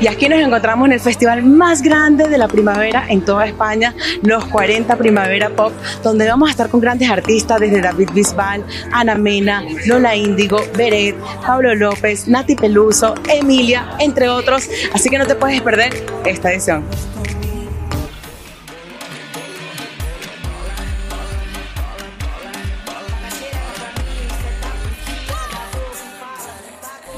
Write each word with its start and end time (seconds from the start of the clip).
Y 0.00 0.08
aquí 0.08 0.28
nos 0.28 0.40
encontramos 0.40 0.86
en 0.86 0.92
el 0.92 1.00
festival 1.00 1.42
más 1.42 1.80
grande 1.80 2.28
de 2.28 2.36
la 2.36 2.48
primavera 2.48 3.06
en 3.08 3.24
toda 3.24 3.46
España, 3.46 3.94
los 4.22 4.44
40 4.46 4.94
Primavera 4.96 5.48
Pop, 5.50 5.72
donde 6.02 6.28
vamos 6.28 6.48
a 6.48 6.50
estar 6.50 6.68
con 6.68 6.80
grandes 6.80 7.08
artistas 7.08 7.60
desde 7.60 7.80
David 7.80 8.10
Bisbal, 8.12 8.62
Ana 8.92 9.14
Mena, 9.14 9.64
Lola 9.86 10.14
Índigo, 10.14 10.60
Beret, 10.76 11.16
Pablo 11.46 11.74
López, 11.74 12.28
Nati 12.28 12.56
Peluso, 12.56 13.14
Emilia, 13.28 13.96
entre 13.98 14.28
otros. 14.28 14.68
Así 14.92 15.08
que 15.08 15.18
no 15.18 15.26
te 15.26 15.34
puedes 15.34 15.62
perder 15.62 15.92
esta 16.26 16.52
edición. 16.52 16.84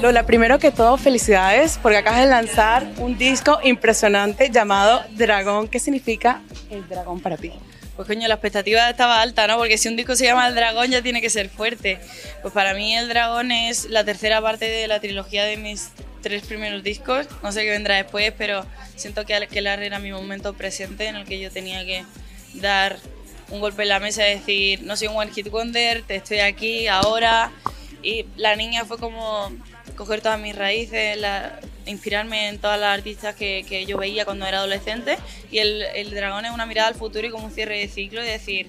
Lola, 0.09 0.25
primero 0.25 0.57
que 0.57 0.71
todo, 0.71 0.97
felicidades 0.97 1.77
porque 1.83 1.99
acabas 1.99 2.21
de 2.21 2.25
lanzar 2.25 2.87
un 2.97 3.15
disco 3.15 3.59
impresionante 3.63 4.49
llamado 4.49 5.03
Dragón. 5.11 5.67
¿Qué 5.67 5.77
significa 5.77 6.41
el 6.71 6.89
dragón 6.89 7.19
para 7.19 7.37
ti? 7.37 7.51
Pues 7.95 8.07
coño, 8.07 8.27
la 8.27 8.33
expectativa 8.33 8.89
estaba 8.89 9.21
alta, 9.21 9.45
¿no? 9.45 9.59
Porque 9.59 9.77
si 9.77 9.87
un 9.87 9.95
disco 9.95 10.15
se 10.15 10.25
llama 10.25 10.47
El 10.47 10.55
Dragón 10.55 10.89
ya 10.89 11.03
tiene 11.03 11.21
que 11.21 11.29
ser 11.29 11.47
fuerte. 11.47 11.99
Pues 12.41 12.51
para 12.55 12.73
mí 12.73 12.95
El 12.95 13.07
Dragón 13.07 13.51
es 13.51 13.87
la 13.87 14.03
tercera 14.03 14.41
parte 14.41 14.65
de 14.65 14.87
la 14.87 14.99
trilogía 14.99 15.45
de 15.45 15.57
mis 15.57 15.91
tres 16.23 16.43
primeros 16.43 16.81
discos. 16.81 17.27
No 17.43 17.51
sé 17.51 17.61
qué 17.61 17.69
vendrá 17.69 17.97
después, 17.97 18.33
pero 18.35 18.65
siento 18.95 19.27
que 19.27 19.35
Aquelarre 19.35 19.85
era 19.85 19.99
mi 19.99 20.11
momento 20.11 20.53
presente 20.53 21.05
en 21.05 21.17
el 21.17 21.25
que 21.25 21.39
yo 21.39 21.51
tenía 21.51 21.85
que 21.85 22.03
dar 22.55 22.97
un 23.51 23.59
golpe 23.59 23.83
en 23.83 23.89
la 23.89 23.99
mesa 23.99 24.27
y 24.27 24.39
decir, 24.39 24.81
no 24.81 24.97
soy 24.97 25.09
un 25.09 25.17
One 25.17 25.31
Hit 25.31 25.51
Wonder, 25.51 26.01
te 26.01 26.15
estoy 26.15 26.39
aquí, 26.39 26.87
ahora. 26.87 27.51
Y 28.01 28.25
la 28.37 28.55
niña 28.55 28.85
fue 28.85 28.97
como 28.97 29.51
coger 29.99 30.21
todas 30.21 30.39
mis 30.39 30.55
raíces, 30.55 31.19
inspirarme 31.85 32.47
en 32.47 32.57
todas 32.57 32.79
las 32.79 32.97
artistas 32.97 33.35
que, 33.35 33.85
yo 33.85 33.97
veía 33.97 34.23
cuando 34.23 34.45
era 34.45 34.59
adolescente. 34.59 35.17
Y 35.51 35.57
el, 35.57 35.83
el, 35.93 36.11
dragón 36.11 36.45
es 36.45 36.51
una 36.51 36.65
mirada 36.65 36.87
al 36.87 36.95
futuro 36.95 37.27
y 37.27 37.29
como 37.29 37.47
un 37.47 37.51
cierre 37.51 37.77
de 37.79 37.89
ciclo 37.89 38.23
y 38.23 38.27
decir 38.27 38.67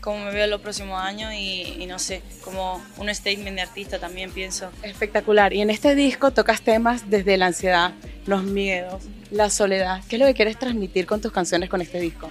cómo 0.00 0.24
me 0.24 0.32
veo 0.32 0.44
en 0.44 0.50
los 0.50 0.62
próximos 0.62 0.98
años 0.98 1.34
y, 1.34 1.76
y, 1.78 1.84
no 1.84 1.98
sé, 1.98 2.22
como 2.42 2.82
un 2.96 3.14
statement 3.14 3.54
de 3.54 3.60
artista 3.60 3.98
también 3.98 4.32
pienso. 4.32 4.70
Espectacular. 4.82 5.52
Y 5.52 5.60
en 5.60 5.68
este 5.68 5.94
disco 5.94 6.30
tocas 6.30 6.62
temas 6.62 7.10
desde 7.10 7.36
la 7.36 7.46
ansiedad, 7.48 7.92
los 8.24 8.42
miedos, 8.42 9.02
la 9.30 9.50
soledad. 9.50 10.02
¿Qué 10.08 10.16
es 10.16 10.20
lo 10.20 10.26
que 10.26 10.34
quieres 10.34 10.58
transmitir 10.58 11.04
con 11.04 11.20
tus 11.20 11.32
canciones 11.32 11.68
con 11.68 11.82
este 11.82 12.00
disco? 12.00 12.30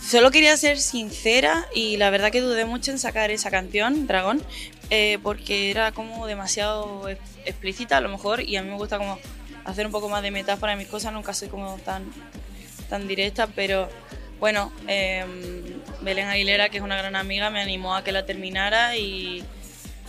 Solo 0.00 0.30
quería 0.30 0.56
ser 0.56 0.78
sincera 0.78 1.66
y 1.74 1.98
la 1.98 2.08
verdad 2.08 2.32
que 2.32 2.40
dudé 2.40 2.64
mucho 2.64 2.90
en 2.90 2.98
sacar 2.98 3.30
esa 3.30 3.50
canción, 3.50 4.06
Dragón, 4.06 4.42
eh, 4.90 5.18
porque 5.22 5.70
era 5.70 5.92
como 5.92 6.26
demasiado 6.26 7.08
explícita 7.44 7.96
a 7.96 8.00
lo 8.00 8.08
mejor 8.08 8.40
y 8.40 8.56
a 8.56 8.62
mí 8.62 8.68
me 8.68 8.76
gusta 8.76 8.98
como 8.98 9.18
hacer 9.64 9.86
un 9.86 9.92
poco 9.92 10.08
más 10.08 10.22
de 10.22 10.30
metáfora 10.30 10.72
en 10.72 10.78
mis 10.78 10.88
cosas, 10.88 11.12
nunca 11.12 11.32
soy 11.32 11.48
como 11.48 11.78
tan, 11.78 12.10
tan 12.88 13.06
directa, 13.06 13.46
pero 13.46 13.88
bueno, 14.40 14.72
eh, 14.88 15.24
Belén 16.00 16.28
Aguilera, 16.28 16.70
que 16.70 16.78
es 16.78 16.82
una 16.82 16.96
gran 16.96 17.14
amiga, 17.14 17.50
me 17.50 17.60
animó 17.60 17.94
a 17.94 18.02
que 18.02 18.10
la 18.10 18.24
terminara 18.24 18.96
y 18.96 19.44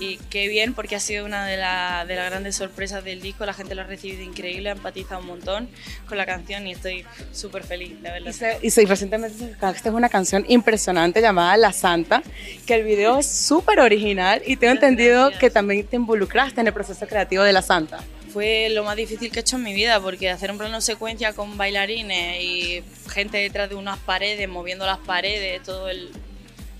y 0.02 0.18
qué 0.32 0.48
bien 0.48 0.74
porque 0.74 0.96
ha 0.96 1.00
sido 1.00 1.26
una 1.26 1.46
de, 1.46 1.58
las 1.58 2.08
grandes 2.08 2.56
sorpresas 2.56 3.04
del 3.04 3.22
disco, 3.22 3.46
la 3.46 3.54
gente 3.54 3.76
lo 3.76 3.82
ha 3.82 3.86
recibido 3.86 4.24
increíble, 4.24 4.70
ha 4.70 4.72
empatizado 4.72 5.22
un 5.22 5.28
montón 5.28 5.70
con 6.10 6.18
la 6.18 6.26
canción 6.26 6.66
y 6.66 6.72
estoy 6.72 7.06
súper 7.32 7.64
feliz, 7.64 7.94
la 8.02 8.14
verdad. 8.14 8.34
Y, 8.64 8.72
sí, 8.72 8.86
recientemente 8.86 9.56
es 9.62 9.86
una 9.86 10.10
canción 10.10 10.44
impresionante 10.48 11.22
llamada 11.22 11.56
La 11.56 11.72
Santa, 11.72 12.24
que 12.66 12.74
el 12.74 12.84
video 12.84 13.20
es 13.20 13.28
súper 13.28 13.80
original 13.80 14.42
y 14.44 14.58
tengo 14.58 14.74
entendido 14.74 15.30
que 15.40 15.52
también 15.52 15.86
te 15.86 15.98
involucraste 15.98 16.62
en 16.62 16.68
el 16.68 16.74
proceso 16.74 17.06
creativo 17.06 17.44
de 17.44 17.54
La 17.54 17.62
Santa. 17.62 18.00
Fue 18.34 18.70
lo 18.70 18.84
más 18.84 18.96
difícil 18.96 19.30
que 19.32 19.40
he 19.40 19.42
hecho 19.42 19.58
en 19.58 19.64
mi 19.64 19.74
vida, 19.74 20.00
porque 20.00 20.32
hacer 20.32 20.50
un 20.50 20.58
plano 20.58 20.82
secuencia 20.82 21.34
con 21.34 21.58
bailarines 21.58 22.42
y 22.42 22.84
gente 23.08 23.38
detrás 23.38 23.70
de 23.70 23.76
unas 23.76 24.00
paredes, 24.00 24.50
moviendo 24.50 24.84
las 24.88 25.00
paredes, 25.00 25.62
todo 25.62 25.90
el, 25.90 26.10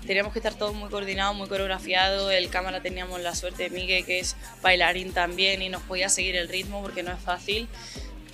teníamos 0.06 0.32
que 0.32 0.38
estar 0.38 0.54
todos 0.54 0.74
muy 0.74 0.88
coordinados, 0.90 1.36
muy 1.36 1.48
coreografiados. 1.48 2.32
El 2.32 2.48
cámara 2.50 2.80
teníamos 2.80 3.20
la 3.20 3.34
suerte 3.34 3.64
de 3.64 3.70
Miguel, 3.70 4.04
que 4.04 4.18
es 4.18 4.36
bailarín 4.62 5.12
también, 5.12 5.62
y 5.62 5.68
nos 5.68 5.82
podía 5.82 6.08
seguir 6.08 6.36
el 6.36 6.48
ritmo 6.48 6.82
porque 6.82 7.02
no 7.02 7.12
es 7.12 7.20
fácil. 7.20 7.68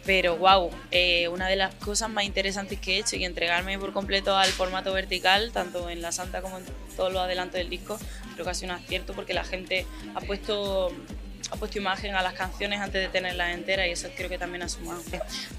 Pero 0.05 0.37
wow, 0.37 0.71
eh, 0.91 1.29
una 1.29 1.49
de 1.49 1.57
las 1.57 1.75
cosas 1.75 2.09
más 2.09 2.25
interesantes 2.25 2.81
que 2.81 2.97
he 2.97 2.99
hecho 3.01 3.17
y 3.17 3.25
entregarme 3.25 3.79
por 3.79 3.93
completo 3.93 4.37
al 4.37 4.49
formato 4.49 4.93
vertical, 4.93 5.53
tanto 5.53 5.91
en 5.91 6.01
La 6.01 6.13
Santa 6.13 6.41
como 6.41 6.59
en 6.59 6.65
todos 6.97 7.13
los 7.13 7.21
adelantos 7.21 7.59
del 7.59 7.69
disco, 7.69 7.99
creo 8.33 8.45
que 8.45 8.51
ha 8.51 8.55
sido 8.55 8.73
un 8.73 8.81
acierto 8.81 9.13
porque 9.13 9.35
la 9.35 9.45
gente 9.45 9.85
ha 10.15 10.21
puesto 10.21 10.91
ha 11.51 11.57
puesto 11.57 11.79
imagen 11.79 12.15
a 12.15 12.23
las 12.23 12.35
canciones 12.35 12.81
antes 12.81 13.01
de 13.01 13.09
tenerlas 13.09 13.55
enteras 13.55 13.87
y 13.87 13.91
eso 13.91 14.09
creo 14.17 14.29
que 14.29 14.39
también 14.39 14.63
ha 14.63 14.69
sumado. 14.69 15.01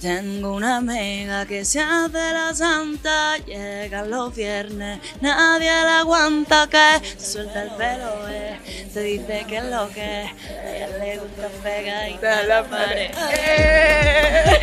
Tengo 0.02 0.54
una 0.54 0.78
amiga 0.78 1.46
que 1.46 1.66
se 1.66 1.80
hace 1.80 2.34
la 2.34 2.54
santa, 2.54 3.38
llega 3.38 4.04
los 4.04 4.36
viernes, 4.36 5.00
nadie 5.22 5.70
la 5.70 6.00
aguanta 6.00 6.68
que 6.68 7.06
se 7.18 7.34
suelta 7.34 7.64
el 7.64 7.72
pelo, 7.72 8.30
eh. 8.30 8.60
te 8.94 9.02
dice 9.02 9.46
que 9.48 9.58
es 9.58 9.66
lo 9.66 9.90
que 9.90 10.02
a 10.02 10.76
ella 10.76 10.98
le 11.00 11.18
gusta 11.18 11.50
pegadita 11.64 12.40
a 12.40 12.44
la 12.44 12.64
pared. 12.64 13.12
Eh. 13.32 14.60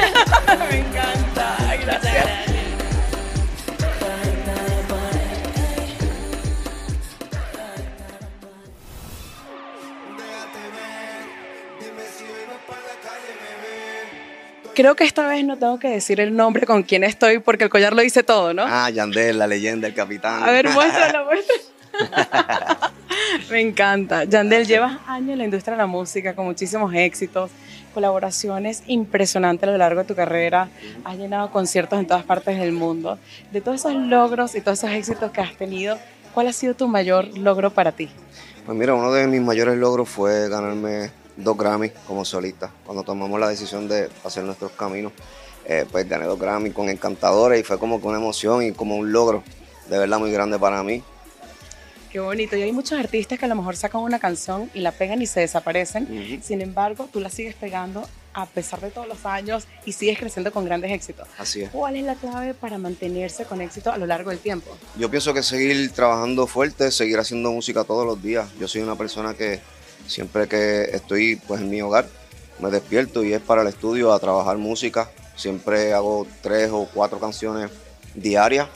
Me 0.70 0.78
encanta, 0.78 1.56
gracias. 1.81 2.05
Creo 14.76 14.94
que 14.94 15.04
esta 15.04 15.26
vez 15.26 15.42
no 15.42 15.56
tengo 15.56 15.78
que 15.78 15.88
decir 15.88 16.20
el 16.20 16.37
nombre 16.37 16.66
con 16.66 16.82
quién 16.82 17.03
estoy 17.03 17.38
porque 17.38 17.64
el 17.64 17.70
collar 17.70 17.94
lo 17.94 18.03
dice 18.03 18.22
todo, 18.22 18.53
¿no? 18.53 18.62
Ah, 18.69 18.91
Yandel, 18.91 19.38
la 19.38 19.47
leyenda, 19.47 19.88
el 19.88 19.94
capitán. 19.94 20.42
A 20.42 20.50
ver, 20.50 20.69
muéstralo, 20.69 21.25
muéstralo. 21.94 22.92
Me 23.50 23.62
encanta. 23.62 24.25
Yandel, 24.25 24.66
llevas 24.66 24.98
años 25.06 25.31
en 25.31 25.38
la 25.38 25.44
industria 25.44 25.72
de 25.72 25.78
la 25.78 25.86
música 25.86 26.34
con 26.34 26.44
muchísimos 26.44 26.92
éxitos, 26.92 27.50
colaboraciones 27.94 28.82
impresionantes 28.86 29.66
a 29.66 29.72
lo 29.72 29.78
largo 29.78 30.03
de 30.03 30.09
tu 30.09 30.15
carrera. 30.15 30.69
Has 31.04 31.16
llenado 31.16 31.50
conciertos 31.50 31.98
en 31.98 32.06
todas 32.06 32.25
partes 32.25 32.59
del 32.59 32.72
mundo. 32.72 33.19
De 33.53 33.62
todos 33.62 33.81
esos 33.81 33.94
logros 33.94 34.54
y 34.56 34.60
todos 34.60 34.76
esos 34.76 34.91
éxitos 34.91 35.31
que 35.31 35.41
has 35.41 35.56
tenido, 35.56 35.98
¿cuál 36.34 36.48
ha 36.48 36.53
sido 36.53 36.75
tu 36.75 36.86
mayor 36.86 37.28
logro 37.38 37.70
para 37.70 37.92
ti? 37.92 38.10
Pues 38.66 38.76
mira, 38.76 38.92
uno 38.92 39.10
de 39.10 39.26
mis 39.26 39.41
mayores 39.41 39.78
logros 39.78 40.06
fue 40.06 40.50
ganarme 40.50 41.12
dos 41.36 41.56
Grammy 41.56 41.91
como 42.06 42.24
solista. 42.24 42.70
Cuando 42.84 43.02
tomamos 43.02 43.38
la 43.38 43.48
decisión 43.48 43.88
de 43.88 44.08
hacer 44.24 44.44
nuestros 44.44 44.72
caminos, 44.72 45.12
eh, 45.64 45.84
pues 45.91 46.08
gané 46.08 46.26
dos 46.26 46.38
Grammy 46.38 46.70
con 46.70 46.88
Encantadores 46.88 47.60
y 47.60 47.62
fue 47.62 47.78
como 47.78 48.00
que 48.00 48.06
una 48.06 48.19
emoción 48.19 48.62
y 48.62 48.72
como 48.72 48.97
un 48.97 49.12
logro 49.12 49.42
de 49.88 49.98
verdad 49.98 50.19
muy 50.19 50.30
grande 50.30 50.58
para 50.58 50.82
mí. 50.82 51.02
Qué 52.10 52.20
bonito. 52.20 52.56
Y 52.56 52.62
hay 52.62 52.72
muchos 52.72 52.98
artistas 52.98 53.38
que 53.38 53.44
a 53.44 53.48
lo 53.48 53.56
mejor 53.56 53.76
sacan 53.76 54.00
una 54.00 54.19
canción 54.19 54.70
y 54.72 54.80
la 54.80 54.92
pegan 54.92 55.20
y 55.20 55.26
se 55.26 55.41
desaparecen. 55.41 56.41
Sin 56.42 56.62
embargo, 56.62 57.08
tú 57.12 57.20
la 57.20 57.28
sigues 57.28 57.54
pegando 57.54 58.08
a 58.32 58.47
pesar 58.47 58.80
de 58.80 58.91
todos 58.91 59.08
los 59.08 59.24
años 59.26 59.66
y 59.84 59.92
sigues 59.92 60.18
creciendo 60.18 60.53
con 60.53 60.64
grandes 60.64 60.92
éxitos. 60.92 61.26
Así 61.38 61.62
es. 61.62 61.70
¿Cuál 61.70 61.97
es 61.97 62.04
la 62.04 62.14
clave 62.14 62.54
para 62.54 62.78
mantenerse 62.78 63.44
con 63.44 63.60
éxito 63.60 63.91
a 63.91 63.98
lo 63.98 64.06
largo 64.06 64.30
del 64.30 64.38
tiempo? 64.38 64.76
Yo 64.98 65.10
pienso 65.10 65.34
que 65.34 65.42
seguir 65.42 65.91
trabajando 65.92 66.47
fuerte, 66.47 66.91
seguir 66.91 67.18
haciendo 67.18 67.50
música 67.50 67.84
todos 67.84 68.06
los 68.06 68.22
días. 68.22 68.48
Yo 68.58 68.68
soy 68.68 68.82
una 68.82 68.97
persona 68.97 69.34
que 69.34 69.60
Siempre 70.06 70.48
que 70.48 70.84
estoy 70.92 71.36
pues, 71.36 71.60
en 71.60 71.70
mi 71.70 71.82
hogar, 71.82 72.06
me 72.58 72.70
despierto 72.70 73.24
y 73.24 73.32
es 73.32 73.40
para 73.40 73.62
el 73.62 73.68
estudio 73.68 74.12
a 74.12 74.18
trabajar 74.18 74.56
música. 74.58 75.10
Siempre 75.36 75.92
hago 75.92 76.26
tres 76.42 76.70
o 76.72 76.88
cuatro 76.92 77.18
canciones 77.18 77.70
diarias. 78.14 78.68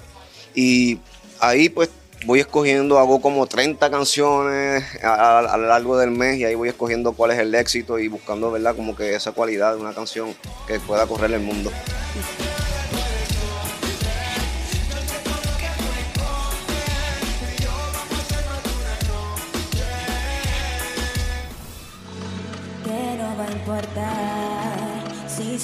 Y 0.54 0.98
ahí 1.38 1.68
pues 1.68 1.88
voy 2.26 2.40
escogiendo, 2.40 2.98
hago 2.98 3.20
como 3.20 3.46
30 3.46 3.90
canciones 3.90 4.84
a, 5.02 5.56
lo 5.56 5.66
largo 5.66 5.96
del 5.96 6.10
mes 6.10 6.38
y 6.38 6.44
ahí 6.44 6.54
voy 6.54 6.68
escogiendo 6.68 7.12
cuál 7.12 7.30
es 7.30 7.38
el 7.38 7.54
éxito 7.54 7.98
y 7.98 8.08
buscando, 8.08 8.50
¿verdad? 8.50 8.76
Como 8.76 8.94
que 8.94 9.14
esa 9.14 9.32
cualidad 9.32 9.74
de 9.74 9.80
una 9.80 9.94
canción 9.94 10.34
que 10.66 10.78
pueda 10.80 11.06
correr 11.06 11.32
el 11.32 11.40
mundo. 11.40 11.70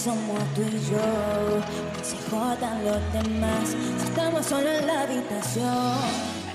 Somos 0.06 0.38
tú 0.54 0.62
y 0.62 0.78
yo, 0.88 1.58
que 1.98 2.04
se 2.04 2.16
jodan 2.30 2.84
los 2.84 3.12
demás, 3.12 3.74
si 3.98 4.04
estamos 4.04 4.46
solo 4.46 4.70
en 4.70 4.86
la 4.86 5.00
habitación. 5.00 5.96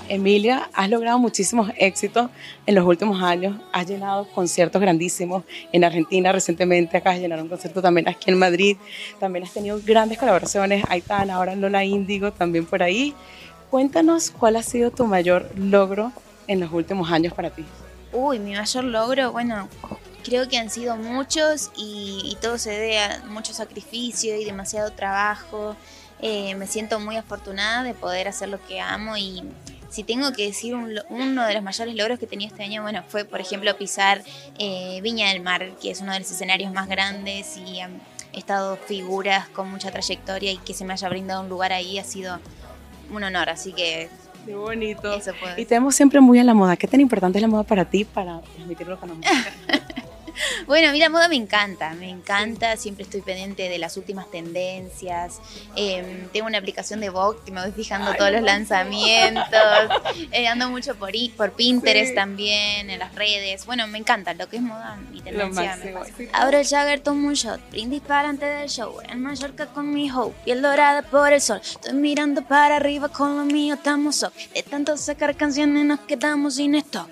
Emilia, 0.08 0.70
has 0.72 0.88
logrado 0.88 1.18
muchísimos 1.18 1.70
éxitos 1.76 2.30
en 2.64 2.74
los 2.74 2.86
últimos 2.86 3.22
años. 3.22 3.60
Has 3.70 3.86
llenado 3.86 4.26
conciertos 4.28 4.80
grandísimos 4.80 5.44
en 5.70 5.84
Argentina 5.84 6.32
recientemente. 6.32 6.96
Acá 6.96 7.10
has 7.10 7.20
llenado 7.20 7.42
un 7.42 7.50
concierto 7.50 7.82
también 7.82 8.08
aquí 8.08 8.30
en 8.30 8.38
Madrid. 8.38 8.78
También 9.20 9.44
has 9.44 9.52
tenido 9.52 9.78
grandes 9.84 10.16
colaboraciones. 10.16 10.82
están 10.90 11.28
ahora 11.28 11.52
en 11.52 11.60
Lola 11.60 11.84
Índigo, 11.84 12.32
también 12.32 12.64
por 12.64 12.82
ahí. 12.82 13.14
Cuéntanos 13.70 14.30
cuál 14.30 14.56
ha 14.56 14.62
sido 14.62 14.90
tu 14.90 15.06
mayor 15.06 15.50
logro 15.56 16.10
en 16.46 16.58
los 16.60 16.72
últimos 16.72 17.10
años 17.10 17.34
para 17.34 17.50
ti. 17.50 17.66
Uy, 18.14 18.38
mi 18.38 18.54
mayor 18.54 18.84
logro, 18.84 19.32
bueno, 19.32 19.68
creo 20.22 20.48
que 20.48 20.58
han 20.58 20.70
sido 20.70 20.96
muchos 20.96 21.70
y, 21.76 22.36
todo 22.40 22.58
se 22.58 22.70
debe 22.70 22.98
a 22.98 23.22
mucho 23.28 23.52
sacrificio 23.52 24.36
y 24.36 24.44
demasiado 24.44 24.90
trabajo. 24.92 25.76
Eh, 26.20 26.54
me 26.54 26.66
siento 26.66 27.00
muy 27.00 27.16
afortunada 27.16 27.82
de 27.82 27.94
poder 27.94 28.28
hacer 28.28 28.48
lo 28.48 28.64
que 28.66 28.80
amo 28.80 29.16
y 29.16 29.42
si 29.90 30.04
tengo 30.04 30.32
que 30.32 30.46
decir 30.46 30.74
uno 30.74 31.46
de 31.46 31.54
los 31.54 31.62
mayores 31.62 31.94
logros 31.94 32.18
que 32.18 32.24
he 32.24 32.28
tenido 32.28 32.50
este 32.50 32.62
año, 32.62 32.82
bueno, 32.82 33.02
fue 33.08 33.24
por 33.24 33.40
ejemplo 33.40 33.76
pisar 33.76 34.22
eh, 34.58 35.00
Viña 35.02 35.28
del 35.28 35.42
Mar, 35.42 35.72
que 35.80 35.90
es 35.90 36.00
uno 36.00 36.12
de 36.12 36.20
los 36.20 36.30
escenarios 36.30 36.72
más 36.72 36.88
grandes 36.88 37.58
y 37.58 37.80
han 37.80 38.00
estado 38.32 38.76
figuras 38.76 39.48
con 39.48 39.70
mucha 39.70 39.90
trayectoria 39.90 40.50
y 40.52 40.56
que 40.56 40.72
se 40.72 40.84
me 40.84 40.94
haya 40.94 41.08
brindado 41.08 41.42
un 41.42 41.50
lugar 41.50 41.72
ahí 41.72 41.98
ha 41.98 42.04
sido 42.04 42.38
un 43.10 43.22
honor, 43.22 43.50
así 43.50 43.72
que 43.72 44.08
Qué 44.46 44.54
bonito. 44.54 45.18
y 45.56 45.64
tenemos 45.66 45.94
siempre 45.94 46.20
muy 46.20 46.38
en 46.38 46.46
la 46.46 46.54
moda. 46.54 46.76
¿Qué 46.76 46.88
tan 46.88 47.00
importante 47.00 47.38
es 47.38 47.42
la 47.42 47.48
moda 47.48 47.62
para 47.62 47.84
ti 47.84 48.04
para 48.04 48.40
transmitirlo 48.40 48.98
con 48.98 49.10
la 49.10 49.14
música? 49.16 49.52
Bueno, 50.66 50.88
a 50.88 50.92
mí 50.92 50.98
la 50.98 51.08
moda 51.08 51.28
me 51.28 51.36
encanta, 51.36 51.94
me 51.94 52.08
encanta, 52.08 52.76
siempre 52.76 53.04
estoy 53.04 53.20
pendiente 53.20 53.68
de 53.68 53.78
las 53.78 53.96
últimas 53.96 54.30
tendencias. 54.30 55.40
Em, 55.76 56.28
tengo 56.28 56.46
una 56.46 56.58
aplicación 56.58 57.00
de 57.00 57.10
Vogue 57.10 57.38
que 57.44 57.50
me 57.50 57.60
voy 57.60 57.72
fijando 57.72 58.14
todos 58.14 58.32
los 58.32 58.42
lanzamientos. 58.42 59.42
Eh, 60.30 60.46
ando 60.46 60.68
mucho 60.68 60.94
por, 60.94 61.10
por 61.36 61.52
Pinterest 61.52 62.14
también, 62.14 62.90
en 62.90 62.98
las 62.98 63.14
redes. 63.14 63.66
Bueno, 63.66 63.86
me 63.86 63.98
encanta 63.98 64.34
lo 64.34 64.48
que 64.48 64.56
es 64.56 64.62
moda 64.62 64.98
y 65.12 65.20
tendencia. 65.20 65.78
El 66.62 66.66
Jagger, 66.66 67.00
tomo 67.00 67.28
un 67.28 67.34
shot, 67.34 67.60
brindis 67.70 68.00
para 68.02 68.28
antes 68.28 68.58
del 68.58 68.68
show. 68.68 69.00
En 69.08 69.20
Mallorca 69.22 69.66
con 69.66 69.92
mi 69.92 70.10
hope, 70.10 70.34
piel 70.44 70.62
dorada 70.62 71.02
por 71.02 71.32
el 71.32 71.40
sol. 71.40 71.60
Estoy 71.62 71.94
mirando 71.94 72.42
para 72.42 72.76
arriba 72.76 73.08
con 73.08 73.36
lo 73.36 73.44
mío, 73.44 73.74
estamos 73.74 74.22
up. 74.22 74.32
De 74.54 74.62
tanto 74.62 74.96
sacar 74.96 75.34
canciones 75.36 75.84
nos 75.84 76.00
quedamos 76.00 76.56
sin 76.56 76.74
stock. 76.76 77.10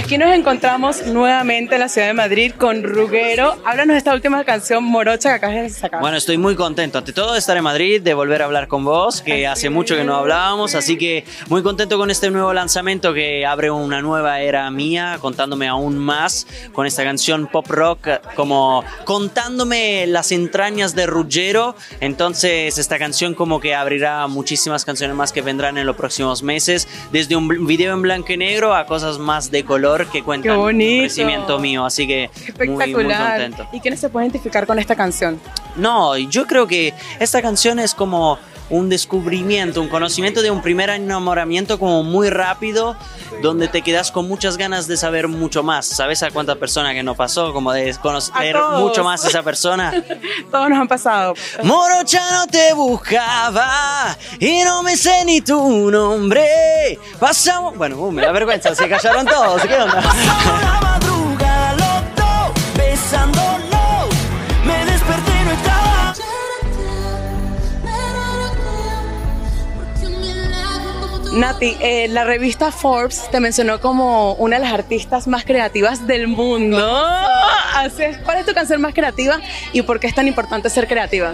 Aquí 0.00 0.16
nos 0.16 0.34
encontramos 0.34 1.06
nuevamente 1.06 1.74
en 1.74 1.80
la 1.82 1.88
ciudad 1.88 2.06
de 2.06 2.14
Madrid 2.14 2.52
con 2.56 2.82
Ruguero. 2.82 3.56
Háblanos 3.66 3.94
de 3.94 3.98
esta 3.98 4.14
última 4.14 4.42
canción 4.44 4.82
morocha 4.82 5.28
que 5.28 5.34
acabas 5.34 5.56
de 5.56 5.68
sacar. 5.68 6.00
Bueno, 6.00 6.16
estoy 6.16 6.38
muy 6.38 6.56
contento. 6.56 6.96
Ante 6.98 7.12
todo 7.12 7.34
de 7.34 7.38
estar 7.38 7.54
en 7.58 7.62
Madrid, 7.64 8.00
de 8.00 8.14
volver 8.14 8.40
a 8.40 8.46
hablar 8.46 8.66
con 8.66 8.82
vos, 8.82 9.20
que 9.20 9.46
hace 9.46 9.68
mucho 9.68 9.96
que 9.96 10.04
no 10.04 10.14
hablábamos. 10.14 10.74
Así 10.74 10.96
que 10.96 11.24
muy 11.48 11.62
contento 11.62 11.98
con 11.98 12.10
este 12.10 12.30
nuevo 12.30 12.54
lanzamiento 12.54 13.12
que 13.12 13.44
abre 13.44 13.70
una 13.70 14.00
nueva 14.00 14.40
era 14.40 14.70
mía, 14.70 15.18
contándome 15.20 15.68
aún 15.68 15.98
más 15.98 16.46
con 16.72 16.86
esta 16.86 17.04
canción 17.04 17.46
pop 17.46 17.66
rock, 17.68 18.08
como 18.36 18.82
contándome 19.04 20.06
las 20.06 20.32
entrañas 20.32 20.94
de 20.94 21.04
Ruggero. 21.04 21.76
Entonces, 22.00 22.78
esta 22.78 22.98
canción 22.98 23.34
como 23.34 23.60
que 23.60 23.74
abrirá 23.74 24.26
muchísimas 24.28 24.86
canciones 24.86 25.14
más 25.14 25.30
que 25.32 25.42
vendrán 25.42 25.76
en 25.76 25.86
los 25.86 25.96
próximos 25.96 26.42
meses, 26.42 26.88
desde 27.12 27.36
un 27.36 27.66
video 27.66 27.92
en 27.92 28.00
blanco 28.00 28.32
y 28.32 28.38
negro 28.38 28.74
a 28.74 28.86
cosas 28.86 29.18
más 29.18 29.50
de 29.50 29.62
color 29.62 29.89
que 30.10 30.22
cuenta 30.22 30.54
el 30.54 30.76
crecimiento 30.76 31.58
mío, 31.58 31.84
así 31.84 32.06
que 32.06 32.24
Espectacular. 32.24 32.88
Muy, 32.88 33.04
muy 33.04 33.14
contento. 33.14 33.68
¿Y 33.72 33.80
quiénes 33.80 34.00
se 34.00 34.08
puede 34.08 34.26
identificar 34.26 34.66
con 34.66 34.78
esta 34.78 34.96
canción? 34.96 35.40
No, 35.76 36.16
yo 36.16 36.46
creo 36.46 36.66
que 36.66 36.94
esta 37.18 37.42
canción 37.42 37.78
es 37.78 37.94
como 37.94 38.38
un 38.70 38.88
descubrimiento, 38.88 39.80
un 39.80 39.88
conocimiento 39.88 40.42
de 40.42 40.50
un 40.50 40.62
primer 40.62 40.90
enamoramiento 40.90 41.78
como 41.78 42.02
muy 42.02 42.30
rápido, 42.30 42.96
donde 43.42 43.68
te 43.68 43.82
quedas 43.82 44.10
con 44.10 44.28
muchas 44.28 44.56
ganas 44.56 44.86
de 44.86 44.96
saber 44.96 45.28
mucho 45.28 45.62
más. 45.62 45.86
¿Sabes 45.86 46.22
a 46.22 46.30
cuánta 46.30 46.54
persona 46.56 46.92
que 46.94 47.02
no 47.02 47.14
pasó? 47.14 47.52
Como 47.52 47.72
de 47.72 47.94
conocer 47.96 48.56
mucho 48.78 49.04
más 49.04 49.24
a 49.24 49.28
esa 49.28 49.42
persona. 49.42 49.92
Todos 50.50 50.70
nos 50.70 50.78
han 50.78 50.88
pasado. 50.88 51.34
Morocha 51.62 52.22
no 52.32 52.46
te 52.46 52.72
buscaba 52.72 54.16
y 54.38 54.62
no 54.62 54.82
me 54.82 54.96
sé 54.96 55.24
ni 55.24 55.40
tu 55.40 55.90
nombre. 55.90 56.98
Pasamos. 57.18 57.76
Bueno, 57.76 57.98
uh, 57.98 58.12
me 58.12 58.22
da 58.22 58.32
vergüenza, 58.32 58.74
se 58.74 58.88
callaron 58.88 59.26
todos. 59.26 59.62
¿Qué 59.62 59.74
onda? 59.74 60.86
Nati, 71.40 71.74
eh, 71.80 72.06
la 72.08 72.24
revista 72.24 72.70
Forbes 72.70 73.30
te 73.30 73.40
mencionó 73.40 73.80
como 73.80 74.34
una 74.34 74.56
de 74.56 74.62
las 74.62 74.74
artistas 74.74 75.26
más 75.26 75.42
creativas 75.42 76.06
del 76.06 76.28
mundo. 76.28 76.86
Así 77.74 78.02
¿Cuál 78.26 78.40
es 78.40 78.44
tu 78.44 78.52
canción 78.52 78.78
más 78.82 78.92
creativa 78.92 79.40
y 79.72 79.80
por 79.80 80.00
qué 80.00 80.06
es 80.06 80.14
tan 80.14 80.28
importante 80.28 80.68
ser 80.68 80.86
creativa? 80.86 81.32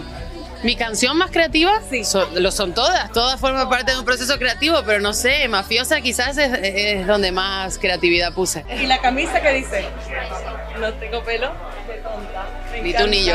Mi 0.63 0.77
canción 0.77 1.19
más 1.19 1.33
creativa, 1.33 1.83
sí. 1.91 2.03
lo 2.37 2.53
son 2.53 2.73
todas, 2.73 3.11
todas 3.11 3.41
forman 3.41 3.69
parte 3.69 3.91
de 3.91 3.99
un 3.99 4.05
proceso 4.05 4.39
creativo, 4.39 4.81
pero 4.87 5.01
no 5.01 5.13
sé, 5.13 5.49
mafiosa 5.49 6.01
quizás 6.01 6.39
es, 6.39 7.05
donde 7.05 7.33
más 7.33 7.77
creatividad 7.77 8.33
puse. 8.33 8.65
¿Y 8.81 8.87
la 8.87 9.01
camisa 9.01 9.43
que 9.43 9.55
dice? 9.55 9.87
No 10.79 10.93
tengo 10.95 11.25
pelo 11.25 11.51
de 11.89 11.95
tonta. 11.97 12.47
ni 12.81 12.95
tú 12.95 13.09
ni 13.09 13.25
yo. 13.25 13.35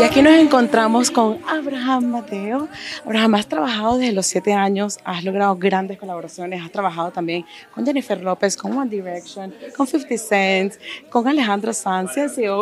Y 0.00 0.02
aquí 0.02 0.22
nos 0.22 0.32
encontramos 0.34 1.10
con 1.10 1.38
Abraham 1.46 2.04
Mateo. 2.06 2.68
Abraham, 3.04 3.34
has 3.34 3.46
trabajado 3.46 3.98
desde 3.98 4.12
los 4.12 4.26
siete 4.26 4.52
años, 4.52 4.98
has 5.04 5.24
logrado 5.24 5.56
grandes 5.56 5.98
colaboraciones, 5.98 6.62
has 6.62 6.70
trabajado 6.70 7.10
también 7.10 7.44
con 7.74 7.84
Jennifer 7.84 8.20
López, 8.22 8.56
con 8.56 8.76
One 8.76 8.90
Direction, 8.90 9.52
con 9.76 9.86
50 9.86 10.18
Cent, 10.18 10.74
con 11.08 11.28
Alejandro 11.28 11.72
Sanz, 11.72 12.12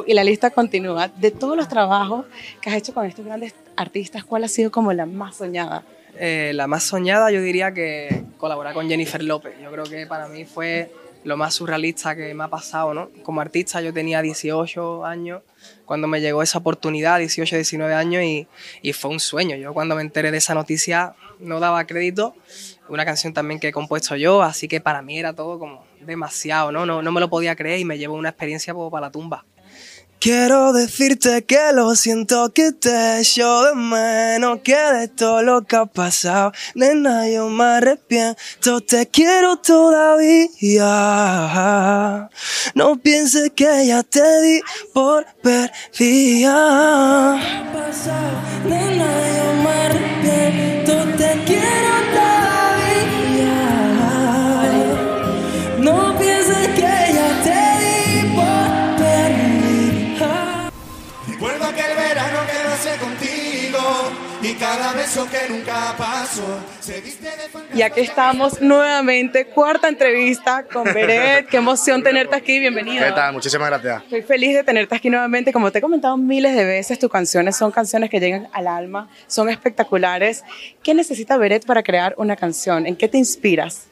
y 0.07 0.15
la 0.15 0.25
lista 0.25 0.51
continúa. 0.51 1.09
De 1.09 1.31
todos 1.31 1.57
los 1.57 1.69
trabajos 1.69 2.27
que 2.61 2.71
has 2.71 2.77
hecho 2.77 2.93
con 2.93 3.07
estos 3.07 3.25
grandes 3.25 3.55
artistas, 3.77 4.25
¿cuál 4.25 4.45
ha 4.45 4.49
sido 4.49 4.71
como 4.71 4.93
la 4.93 5.07
más 5.07 5.37
soñada? 5.37 5.85
Eh, 6.19 6.53
la 6.55 6.67
más 6.67 6.83
soñada 6.83 7.31
yo 7.31 7.41
diría 7.41 7.73
que 7.73 8.25
colaborar 8.39 8.75
con 8.75 8.89
Jennifer 8.89 9.23
López. 9.23 9.55
Yo 9.63 9.71
creo 9.71 9.85
que 9.85 10.07
para 10.07 10.27
mí 10.27 10.45
fue 10.45 10.91
lo 11.29 11.37
más 11.37 11.55
surrealista 11.55 12.17
que 12.17 12.35
me 12.35 12.45
ha 12.45 12.49
pasado, 12.49 12.95
¿no? 12.95 13.11
Como 13.23 13.41
artista 13.41 13.81
yo 13.81 13.93
tenía 13.93 14.23
18 14.23 15.05
años 15.05 15.43
cuando 15.85 16.09
me 16.09 16.21
llegó 16.21 16.43
esa 16.43 16.59
oportunidad, 16.59 17.19
18, 17.19 17.55
19 17.55 17.95
años, 17.95 18.23
y, 18.23 18.49
y, 18.83 18.93
fue 18.95 19.11
un 19.11 19.21
sueño. 19.21 19.57
Yo 19.57 19.75
cuando 19.75 19.95
me 19.95 20.03
enteré 20.03 20.31
de 20.31 20.39
esa 20.39 20.55
noticia 20.55 21.15
no 21.39 21.61
daba 21.61 21.87
crédito. 21.87 22.35
Una 22.89 23.05
canción 23.05 23.35
también 23.35 23.61
que 23.61 23.69
he 23.69 23.73
compuesto 23.73 24.17
yo, 24.17 24.43
así 24.43 24.69
que 24.69 24.81
para 24.81 25.03
mí 25.03 25.19
era 25.19 25.35
todo 25.35 25.59
como 25.59 25.85
demasiado, 26.01 26.73
¿no? 26.73 26.87
No, 26.87 27.03
no 27.03 27.13
me 27.13 27.21
lo 27.21 27.29
podía 27.29 27.55
creer 27.55 27.81
y 27.81 27.85
me 27.85 27.99
llevó 27.99 28.15
una 28.15 28.31
experiencia 28.31 28.75
para 28.75 29.07
la 29.07 29.13
tumba. 29.13 29.45
Quiero 30.21 30.73
decirte 30.73 31.45
que 31.45 31.73
lo 31.73 31.95
siento 31.95 32.53
que 32.53 32.73
te 32.73 33.21
echo 33.21 33.63
de 33.63 33.75
menos 33.77 34.59
Que 34.65 34.75
de 34.75 35.07
todo 35.07 35.43
lo 35.43 35.63
que 35.63 35.77
ha 35.77 35.87
pasado 35.87 36.51
Nena 36.75 37.29
yo 37.29 37.49
me 37.49 37.63
arrepiento 37.65 38.81
Te 38.81 39.07
quiero 39.07 39.59
todavía. 39.59 40.49
No 42.75 42.97
pienses 42.97 43.53
que 43.55 43.87
ya 43.87 44.03
te 44.03 44.43
di 44.43 44.61
por 44.93 45.25
perdida. 45.43 47.37
Nena 48.65 49.07
yo 49.37 49.53
me 49.63 49.71
arrepiento 49.71 50.95
Te 51.17 51.45
quiero 51.47 51.88
cada 64.59 64.93
beso 64.93 65.29
que 65.29 65.53
nunca 65.53 65.95
pasó. 65.97 66.61
y 67.75 67.83
aquí 67.83 68.01
estamos 68.01 68.61
nuevamente, 68.61 69.47
cuarta 69.47 69.89
entrevista 69.89 70.65
con 70.65 70.85
Beret. 70.85 71.49
Qué 71.49 71.57
emoción 71.57 72.03
tenerte 72.03 72.37
aquí, 72.37 72.59
bienvenido. 72.61 73.05
¿Qué 73.05 73.13
tal? 73.13 73.33
Muchísimas 73.33 73.69
gracias. 73.69 74.03
Estoy 74.05 74.23
feliz 74.23 74.55
de 74.55 74.65
tenerte 74.65 74.95
aquí 74.95 75.11
nuevamente. 75.11 75.53
Como 75.53 75.73
te 75.73 75.79
he 75.79 75.83
comentado 75.83 76.17
miles 76.17 76.55
de 76.55 76.65
veces, 76.65 76.99
tus 76.99 77.11
canciones 77.11 77.57
son 77.57 77.73
canciones 77.73 78.11
que 78.11 78.21
llegan 78.21 78.49
al 78.53 78.69
alma, 78.69 79.09
son 79.27 79.49
espectaculares. 79.49 80.45
¿Qué 80.83 80.95
necesita 80.95 81.37
Beret 81.37 81.67
para 81.67 81.83
crear 81.83 82.15
una 82.17 82.37
canción? 82.37 82.87
¿En 82.87 82.97
qué 82.97 83.09
te 83.09 83.19
inspiras? 83.19 83.89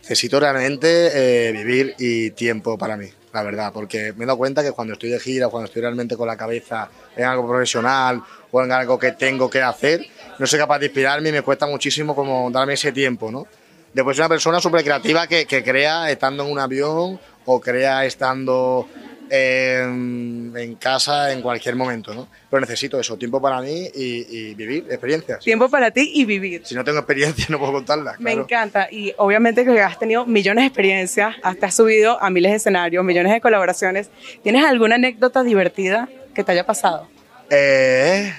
Necesito 0.00 0.40
realmente 0.40 1.48
eh, 1.48 1.52
vivir 1.52 1.94
y 1.98 2.30
tiempo 2.30 2.76
para 2.78 2.96
mí 2.96 3.08
la 3.34 3.42
verdad, 3.42 3.72
porque 3.72 4.12
me 4.12 4.24
he 4.24 4.26
dado 4.26 4.38
cuenta 4.38 4.62
que 4.62 4.70
cuando 4.70 4.92
estoy 4.92 5.10
de 5.10 5.18
gira, 5.18 5.48
cuando 5.48 5.66
estoy 5.66 5.82
realmente 5.82 6.16
con 6.16 6.28
la 6.28 6.36
cabeza 6.36 6.88
en 7.16 7.24
algo 7.24 7.48
profesional 7.48 8.22
o 8.52 8.62
en 8.62 8.70
algo 8.70 8.96
que 8.96 9.12
tengo 9.12 9.50
que 9.50 9.60
hacer, 9.60 10.06
no 10.38 10.46
soy 10.46 10.60
capaz 10.60 10.78
de 10.78 10.86
inspirarme 10.86 11.30
y 11.30 11.32
me 11.32 11.42
cuesta 11.42 11.66
muchísimo 11.66 12.14
como 12.14 12.48
darme 12.52 12.74
ese 12.74 12.92
tiempo, 12.92 13.32
¿no? 13.32 13.46
Después 13.92 14.18
una 14.18 14.28
persona 14.28 14.60
súper 14.60 14.84
creativa 14.84 15.26
que, 15.26 15.46
que, 15.46 15.64
crea 15.64 16.10
estando 16.10 16.44
en 16.44 16.52
un 16.52 16.58
avión 16.60 17.18
o 17.44 17.60
crea 17.60 18.04
estando 18.04 18.88
en 19.30 20.76
casa 20.80 21.32
en 21.32 21.42
cualquier 21.42 21.76
momento, 21.76 22.14
¿no? 22.14 22.28
Pero 22.50 22.60
necesito 22.60 23.00
eso, 23.00 23.16
tiempo 23.16 23.40
para 23.40 23.60
mí 23.60 23.88
y, 23.94 24.54
vivir 24.54 24.86
experiencias. 24.88 25.40
Tiempo 25.40 25.68
para 25.68 25.90
ti 25.90 26.12
y 26.14 26.24
vivir. 26.24 26.62
Si 26.64 26.74
no 26.74 26.84
tengo 26.84 26.98
experiencia 26.98 27.46
no 27.50 27.58
puedo 27.58 27.72
contarla. 27.72 28.16
Me 28.18 28.32
encanta 28.32 28.88
y 28.90 29.12
obviamente 29.16 29.64
que 29.64 29.80
has 29.80 29.98
tenido 29.98 30.26
millones 30.26 30.62
de 30.62 30.66
experiencias, 30.66 31.36
hasta 31.42 31.66
has 31.66 31.74
subido 31.74 32.22
a 32.22 32.30
miles 32.30 32.52
de 32.52 32.56
escenarios, 32.56 33.04
millones 33.04 33.32
de 33.32 33.40
colaboraciones. 33.40 34.10
¿Tienes 34.42 34.64
alguna 34.64 34.96
anécdota 34.96 35.42
divertida 35.42 36.08
que 36.34 36.44
te 36.44 36.52
haya 36.52 36.66
pasado? 36.66 37.08
Eh, 37.50 38.32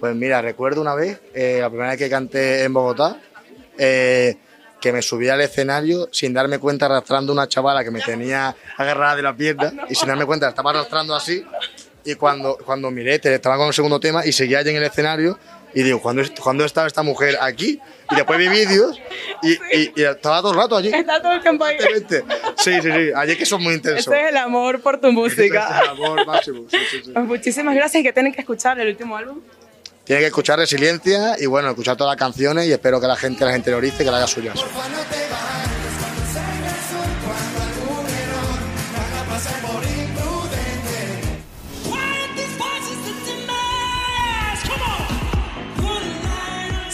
pues 0.00 0.14
mira, 0.14 0.42
recuerdo 0.42 0.80
una 0.80 0.94
vez, 0.94 1.20
eh, 1.34 1.58
la 1.60 1.68
primera 1.68 1.90
vez 1.90 1.98
que 1.98 2.10
canté 2.10 2.64
en 2.64 2.72
Bogotá, 2.72 3.20
eh, 3.78 4.36
que 4.82 4.92
me 4.92 5.00
subí 5.00 5.28
al 5.28 5.40
escenario 5.40 6.08
sin 6.12 6.34
darme 6.34 6.58
cuenta 6.58 6.86
arrastrando 6.86 7.32
una 7.32 7.48
chavala 7.48 7.84
que 7.84 7.90
me 7.90 8.00
tenía 8.00 8.54
agarrada 8.76 9.16
de 9.16 9.22
la 9.22 9.34
pierna 9.34 9.72
y 9.88 9.94
sin 9.94 10.08
darme 10.08 10.26
cuenta 10.26 10.48
estaba 10.48 10.70
arrastrando 10.70 11.14
así 11.14 11.46
y 12.04 12.16
cuando, 12.16 12.58
cuando 12.58 12.90
miré 12.90 13.20
estaba 13.22 13.56
con 13.56 13.68
el 13.68 13.72
segundo 13.72 14.00
tema 14.00 14.26
y 14.26 14.32
seguía 14.32 14.58
allí 14.58 14.70
en 14.70 14.76
el 14.76 14.82
escenario 14.82 15.38
y 15.74 15.82
digo, 15.82 16.02
¿cuándo, 16.02 16.22
¿cuándo 16.42 16.64
estaba 16.64 16.86
esta 16.86 17.02
mujer 17.02 17.38
aquí? 17.40 17.80
Y 18.10 18.14
después 18.14 18.38
vi 18.38 18.48
vídeos 18.48 19.00
y, 19.42 19.52
y, 19.52 20.02
estaba 20.02 20.40
todo 20.40 20.52
el 20.52 20.58
rato 20.58 20.76
allí. 20.76 20.92
Está 20.92 21.22
todo 21.22 21.32
el 21.32 21.40
campo 21.40 21.64
ahí. 21.64 21.78
Sí, 22.58 22.74
sí, 22.74 22.82
sí. 22.82 23.10
Allí 23.16 23.36
que 23.36 23.46
son 23.46 23.62
muy 23.62 23.74
intensos. 23.74 24.06
Ese 24.06 24.22
es 24.22 24.28
el 24.28 24.36
amor 24.36 24.82
por 24.82 25.00
tu 25.00 25.10
música. 25.12 25.64
Ese 25.64 25.76
es 25.76 25.82
el 25.82 25.88
amor 25.88 26.26
máximo. 26.26 26.64
Sí, 26.70 26.76
sí, 26.90 27.00
sí. 27.04 27.10
Pues 27.12 27.24
muchísimas 27.24 27.74
gracias. 27.74 28.02
que 28.02 28.12
tienen 28.12 28.34
que 28.34 28.40
escuchar 28.40 28.78
el 28.80 28.88
último 28.88 29.16
álbum? 29.16 29.40
Tienen 30.04 30.22
que 30.22 30.26
escuchar 30.28 30.58
Resiliencia 30.58 31.36
y 31.38 31.46
bueno, 31.46 31.70
escuchar 31.70 31.96
todas 31.96 32.12
las 32.12 32.18
canciones 32.18 32.66
y 32.66 32.72
espero 32.72 33.00
que 33.00 33.06
la 33.06 33.16
gente 33.16 33.44
las 33.44 33.56
interiorice 33.56 34.02
y 34.02 34.04
que 34.04 34.10
las 34.10 34.14
haga 34.14 34.26
suyas. 34.26 34.64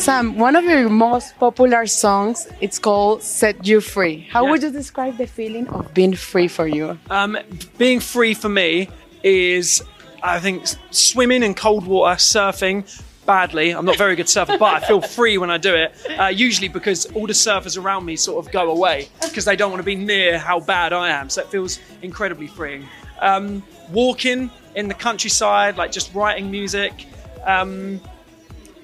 Sam, 0.08 0.38
one 0.38 0.56
of 0.56 0.64
your 0.64 0.88
most 0.88 1.36
popular 1.38 1.86
songs, 1.86 2.48
it's 2.62 2.78
called 2.78 3.22
Set 3.22 3.66
You 3.66 3.82
Free. 3.82 4.26
How 4.32 4.42
yeah. 4.42 4.50
would 4.50 4.62
you 4.62 4.70
describe 4.70 5.18
the 5.18 5.26
feeling 5.26 5.68
of 5.68 5.92
being 5.92 6.14
free 6.14 6.48
for 6.48 6.66
you? 6.66 6.98
Um, 7.10 7.36
being 7.76 8.00
free 8.00 8.32
for 8.32 8.48
me 8.48 8.88
is, 9.22 9.82
I 10.22 10.40
think, 10.40 10.66
swimming 10.90 11.42
in 11.42 11.54
cold 11.54 11.86
water, 11.86 12.16
surfing, 12.16 12.84
badly. 13.28 13.70
I'm 13.70 13.84
not 13.84 13.98
very 13.98 14.16
good 14.16 14.28
surfer, 14.28 14.56
but 14.58 14.82
I 14.82 14.86
feel 14.86 15.02
free 15.02 15.36
when 15.36 15.50
I 15.50 15.58
do 15.58 15.74
it. 15.74 15.94
Uh, 16.18 16.28
usually 16.28 16.68
because 16.68 17.04
all 17.12 17.26
the 17.26 17.34
surfers 17.34 17.80
around 17.80 18.06
me 18.06 18.16
sort 18.16 18.44
of 18.44 18.50
go 18.50 18.70
away 18.70 19.10
because 19.22 19.44
they 19.44 19.54
don't 19.54 19.70
want 19.70 19.80
to 19.80 19.84
be 19.86 19.94
near 19.94 20.38
how 20.38 20.60
bad 20.60 20.94
I 20.94 21.10
am. 21.10 21.28
So 21.28 21.42
it 21.42 21.48
feels 21.48 21.78
incredibly 22.00 22.46
freeing. 22.46 22.88
Um, 23.20 23.62
walking 23.90 24.50
in 24.74 24.88
the 24.88 24.94
countryside, 24.94 25.76
like 25.76 25.92
just 25.92 26.14
writing 26.14 26.50
music. 26.50 27.04
Um, 27.44 28.00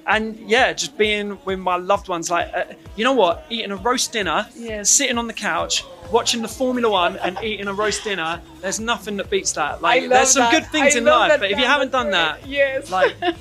and 0.06 0.38
yeah, 0.48 0.72
just 0.72 0.96
being 0.98 1.38
with 1.44 1.58
my 1.58 1.76
loved 1.76 2.08
ones. 2.08 2.30
Like, 2.30 2.50
uh, 2.54 2.64
you 2.96 3.04
know 3.04 3.12
what? 3.12 3.46
Eating 3.50 3.70
a 3.70 3.76
roast 3.76 4.12
dinner, 4.12 4.46
sitting 4.82 5.18
on 5.18 5.26
the 5.26 5.32
couch, 5.32 5.84
watching 6.10 6.42
the 6.42 6.48
Formula 6.48 6.90
One, 6.90 7.16
and 7.18 7.38
eating 7.42 7.68
a 7.68 7.74
roast 7.74 8.04
dinner. 8.04 8.40
There's 8.60 8.80
nothing 8.80 9.16
that 9.18 9.30
beats 9.30 9.52
that. 9.52 9.82
Like, 9.82 10.08
there's 10.08 10.30
some 10.30 10.42
that. 10.42 10.52
good 10.52 10.70
things 10.70 10.94
I 10.94 10.98
in 10.98 11.04
life, 11.04 11.40
but 11.40 11.50
if 11.50 11.58
you 11.58 11.66
haven't 11.66 11.92
done 11.92 12.10
that, 12.10 12.46
yes, 12.46 12.90
like. 12.90 13.14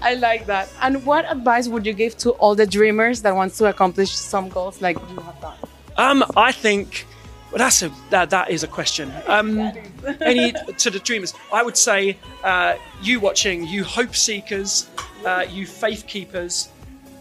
I 0.00 0.14
like 0.14 0.46
that. 0.46 0.68
And 0.80 1.04
what 1.04 1.24
advice 1.28 1.66
would 1.66 1.84
you 1.84 1.92
give 1.92 2.16
to 2.18 2.30
all 2.32 2.54
the 2.54 2.66
dreamers 2.66 3.22
that 3.22 3.34
wants 3.34 3.58
to 3.58 3.66
accomplish 3.66 4.12
some 4.12 4.48
goals 4.48 4.80
like 4.80 4.96
you 5.10 5.20
have 5.20 5.40
done? 5.40 5.56
Um, 5.96 6.24
I 6.36 6.52
think 6.52 7.04
well, 7.50 7.58
that's 7.58 7.82
a 7.82 7.90
that, 8.10 8.30
that 8.30 8.50
is 8.50 8.62
a 8.62 8.68
question. 8.68 9.12
Um, 9.26 9.72
any 10.20 10.52
to 10.52 10.90
the 10.90 10.98
dreamers, 10.98 11.32
I 11.52 11.62
would 11.62 11.76
say 11.76 12.18
uh, 12.44 12.76
you 13.02 13.20
watching, 13.20 13.66
you 13.66 13.84
hope 13.84 14.14
seekers, 14.14 14.88
uh, 15.24 15.46
you 15.48 15.66
faith 15.66 16.06
keepers, 16.06 16.68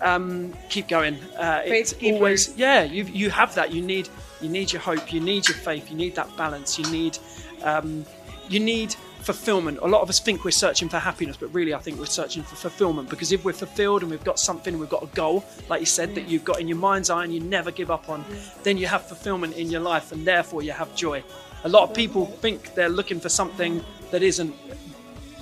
um, 0.02 0.54
keep 0.70 0.90
going. 0.90 1.16
Uh, 1.38 1.62
faith 1.62 1.94
it's 2.02 2.14
always 2.14 2.56
yeah. 2.58 2.84
You 2.84 3.06
you 3.06 3.30
have 3.30 3.56
that. 3.56 3.72
You 3.72 3.82
need 3.82 4.10
you 4.42 4.50
need 4.50 4.72
your 4.72 4.82
hope. 4.82 5.14
You 5.14 5.22
need 5.22 5.48
your 5.48 5.58
faith. 5.58 5.90
You 5.90 5.96
need 5.98 6.16
that 6.16 6.36
balance. 6.36 6.78
You 6.78 6.90
need 6.92 7.18
um, 7.64 8.06
you 8.50 8.60
need 8.60 8.96
fulfillment. 9.28 9.78
A 9.82 9.88
lot 9.88 10.02
of 10.02 10.08
us 10.08 10.22
think 10.22 10.46
we're 10.46 10.52
searching 10.52 10.88
for 10.88 11.00
happiness, 11.00 11.36
but 11.36 11.54
really, 11.54 11.74
I 11.74 11.80
think 11.80 12.00
we're 12.00 12.06
searching 12.06 12.44
for 12.44 12.56
fulfillment 12.56 13.10
because 13.10 13.34
if 13.34 13.44
we're 13.44 13.52
fulfilled 13.52 14.02
and 14.04 14.10
we've 14.10 14.24
got 14.24 14.40
something, 14.40 14.80
we've 14.80 14.90
got 14.90 15.04
a 15.04 15.08
goal, 15.08 15.44
like 15.68 15.82
you 15.82 15.86
said, 15.86 16.16
that 16.16 16.30
you've 16.30 16.46
got 16.46 16.62
in 16.62 16.68
your 16.70 16.78
mind's 16.78 17.10
eye 17.10 17.26
and 17.26 17.34
you 17.34 17.42
never 17.42 17.70
give 17.70 17.92
up 17.92 18.08
on, 18.08 18.24
then 18.64 18.78
you 18.78 18.88
have 18.88 19.06
fulfillment 19.06 19.58
in 19.58 19.70
your 19.70 19.82
life 19.82 20.14
and 20.14 20.26
therefore 20.26 20.62
you 20.64 20.72
have 20.72 20.96
joy. 20.96 21.22
A 21.66 21.70
lot 21.70 21.90
of 21.90 21.94
people 21.94 22.26
think 22.26 22.74
they're 22.74 22.88
looking 22.88 23.20
for 23.20 23.28
something 23.28 23.84
that 24.12 24.24
isn't 24.24 24.56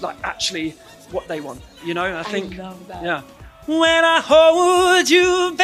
like 0.01 0.17
actually 0.23 0.71
what 1.11 1.27
they 1.27 1.39
want, 1.39 1.61
you 1.83 1.93
know? 1.93 2.17
I 2.17 2.23
think, 2.23 2.57
I 2.59 2.73
yeah. 3.03 3.21
When 3.67 4.03
I 4.03 4.19
hold 4.19 5.07
you, 5.07 5.55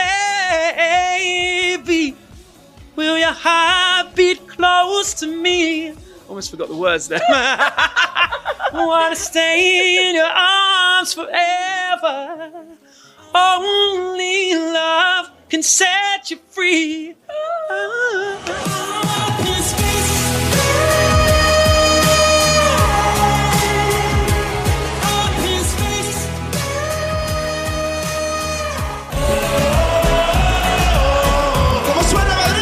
baby, 1.87 2.15
will 2.95 3.17
your 3.17 3.33
heart 3.33 4.13
beat 4.13 4.47
close 4.47 5.15
to 5.15 5.25
me? 5.25 5.95
Almost 6.31 6.51
forgot 6.51 6.69
the 6.69 6.77
words 6.77 7.09
there. 7.09 7.19
Wanna 8.73 9.17
stay 9.17 10.07
in 10.07 10.15
your 10.15 10.23
arms 10.23 11.13
forever. 11.13 12.67
Only 13.35 14.55
love 14.55 15.29
can 15.49 15.61
set 15.61 16.31
you 16.31 16.37
free. 16.47 17.15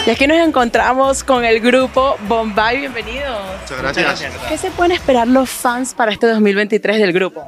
Y 0.09 0.11
aquí 0.11 0.25
nos 0.25 0.39
encontramos 0.39 1.23
con 1.23 1.45
el 1.45 1.59
grupo 1.59 2.17
Bombay. 2.27 2.79
Bienvenidos. 2.79 3.39
Muchas 3.61 3.77
gracias. 3.77 4.23
¿Qué 4.49 4.57
se 4.57 4.71
pueden 4.71 4.93
esperar 4.93 5.27
los 5.27 5.47
fans 5.51 5.93
para 5.93 6.11
este 6.11 6.25
2023 6.25 6.97
del 6.97 7.13
grupo? 7.13 7.45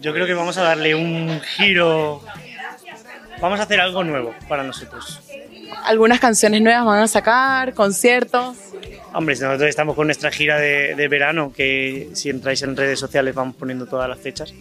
Yo 0.00 0.12
creo 0.12 0.26
que 0.26 0.34
vamos 0.34 0.58
a 0.58 0.62
darle 0.64 0.96
un 0.96 1.40
giro. 1.40 2.20
Vamos 3.40 3.60
a 3.60 3.62
hacer 3.62 3.78
algo 3.80 4.02
nuevo 4.02 4.34
para 4.48 4.64
nosotros. 4.64 5.20
¿Algunas 5.84 6.18
canciones 6.18 6.62
nuevas 6.62 6.84
van 6.84 6.98
a 7.04 7.06
sacar? 7.06 7.74
¿Conciertos? 7.74 8.56
Hombre, 9.14 9.36
nosotros 9.36 9.68
estamos 9.68 9.94
con 9.94 10.08
nuestra 10.08 10.32
gira 10.32 10.58
de, 10.58 10.96
de 10.96 11.06
verano, 11.06 11.52
que 11.56 12.08
si 12.14 12.28
entráis 12.28 12.60
en 12.62 12.76
redes 12.76 12.98
sociales 12.98 13.36
vamos 13.36 13.54
poniendo 13.54 13.86
todas 13.86 14.08
las 14.08 14.18
fechas 14.18 14.52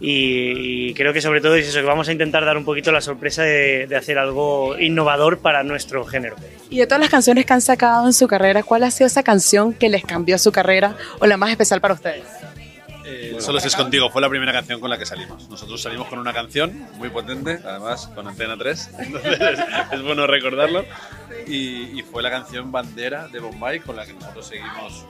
y, 0.00 0.94
creo 0.94 1.12
que 1.12 1.20
sobre 1.20 1.40
todo 1.40 1.56
es 1.56 1.68
eso, 1.68 1.80
que 1.80 1.86
vamos 1.86 2.08
a 2.08 2.12
intentar 2.12 2.44
dar 2.44 2.56
un 2.56 2.64
poquito 2.64 2.92
la 2.92 3.00
sorpresa 3.00 3.42
de, 3.42 3.88
hacer 3.96 4.18
algo 4.18 4.78
innovador 4.78 5.38
para 5.38 5.62
nuestro 5.64 6.04
género. 6.04 6.36
Y 6.70 6.78
de 6.78 6.86
todas 6.86 7.00
las 7.00 7.10
canciones 7.10 7.46
que 7.46 7.52
han 7.52 7.60
sacado 7.60 8.06
en 8.06 8.12
su 8.12 8.28
carrera, 8.28 8.62
¿cuál 8.62 8.84
ha 8.84 8.90
sido 8.90 9.06
esa 9.06 9.22
canción 9.22 9.74
que 9.74 9.88
les 9.88 10.04
cambió 10.04 10.38
su 10.38 10.52
carrera 10.52 10.96
o 11.20 11.26
la 11.26 11.36
más 11.36 11.50
especial 11.50 11.80
para 11.80 11.94
ustedes? 11.94 12.24
Eh, 13.10 13.36
Solo 13.40 13.58
si 13.58 13.68
es 13.68 13.74
contigo, 13.74 14.10
fue 14.10 14.20
la 14.20 14.28
primera 14.28 14.52
canción 14.52 14.80
con 14.80 14.90
la 14.90 14.98
que 14.98 15.06
salimos. 15.06 15.48
Nosotros 15.48 15.80
salimos 15.80 16.08
con 16.08 16.18
una 16.18 16.34
canción 16.34 16.86
muy 16.96 17.08
potente, 17.08 17.58
además 17.64 18.06
con 18.14 18.28
Antena 18.28 18.56
3, 18.58 18.90
entonces 18.98 19.58
es, 19.92 20.02
bueno 20.02 20.26
recordarlo. 20.26 20.84
Y, 21.46 21.98
y, 21.98 22.02
fue 22.02 22.22
la 22.22 22.30
canción 22.30 22.70
bandera 22.70 23.28
de 23.28 23.40
Bombay 23.40 23.80
con 23.80 23.96
la 23.96 24.04
que 24.04 24.12
nosotros 24.12 24.46
seguimos 24.46 25.06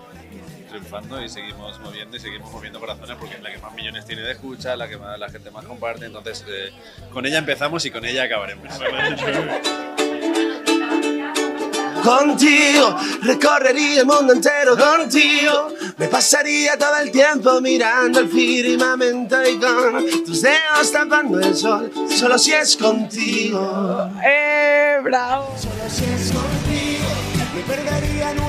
triunfando 0.69 1.23
y 1.23 1.29
seguimos 1.29 1.79
moviendo 1.81 2.17
y 2.17 2.21
seguimos 2.21 2.53
moviendo 2.53 2.79
corazones 2.79 3.17
porque 3.19 3.37
es 3.37 3.43
la 3.43 3.51
que 3.51 3.59
más 3.59 3.75
millones 3.75 4.05
tiene 4.05 4.23
de 4.23 4.33
escucha, 4.33 4.77
la 4.77 4.89
que 4.89 4.97
más, 4.97 5.19
la 5.19 5.29
gente 5.29 5.51
más 5.51 5.65
comparte. 5.65 6.07
Entonces, 6.07 6.45
eh, 6.49 6.71
con 7.13 7.27
ella 7.27 7.39
empezamos 7.39 7.85
y 7.87 7.91
con 7.91 8.05
ella 8.05 8.25
acabaremos. 8.25 8.69
Contigo 12.03 12.97
recorrería 13.23 14.01
el 14.01 14.07
mundo 14.07 14.33
entero 14.33 14.77
contigo. 14.77 15.75
Me 15.97 16.09
pasaría 16.09 16.79
todo 16.79 16.97
el 16.97 17.11
tiempo 17.11 17.61
mirando 17.61 18.21
el 18.21 18.29
firmamento 18.29 19.37
y 19.47 19.59
con 19.59 20.25
tus 20.25 20.43
dedos 20.43 20.93
tapando 20.93 21.41
el 21.41 21.55
sol. 21.55 21.91
Solo 22.09 22.39
si 22.39 22.53
es 22.53 22.77
contigo. 22.77 24.11
¡Eh, 24.25 24.99
bravo! 25.03 25.55
Solo 25.59 25.91
si 25.91 26.05
es 26.05 26.33
contigo. 26.33 27.09
Me 27.55 27.63
perdería 27.63 28.31
en 28.31 28.48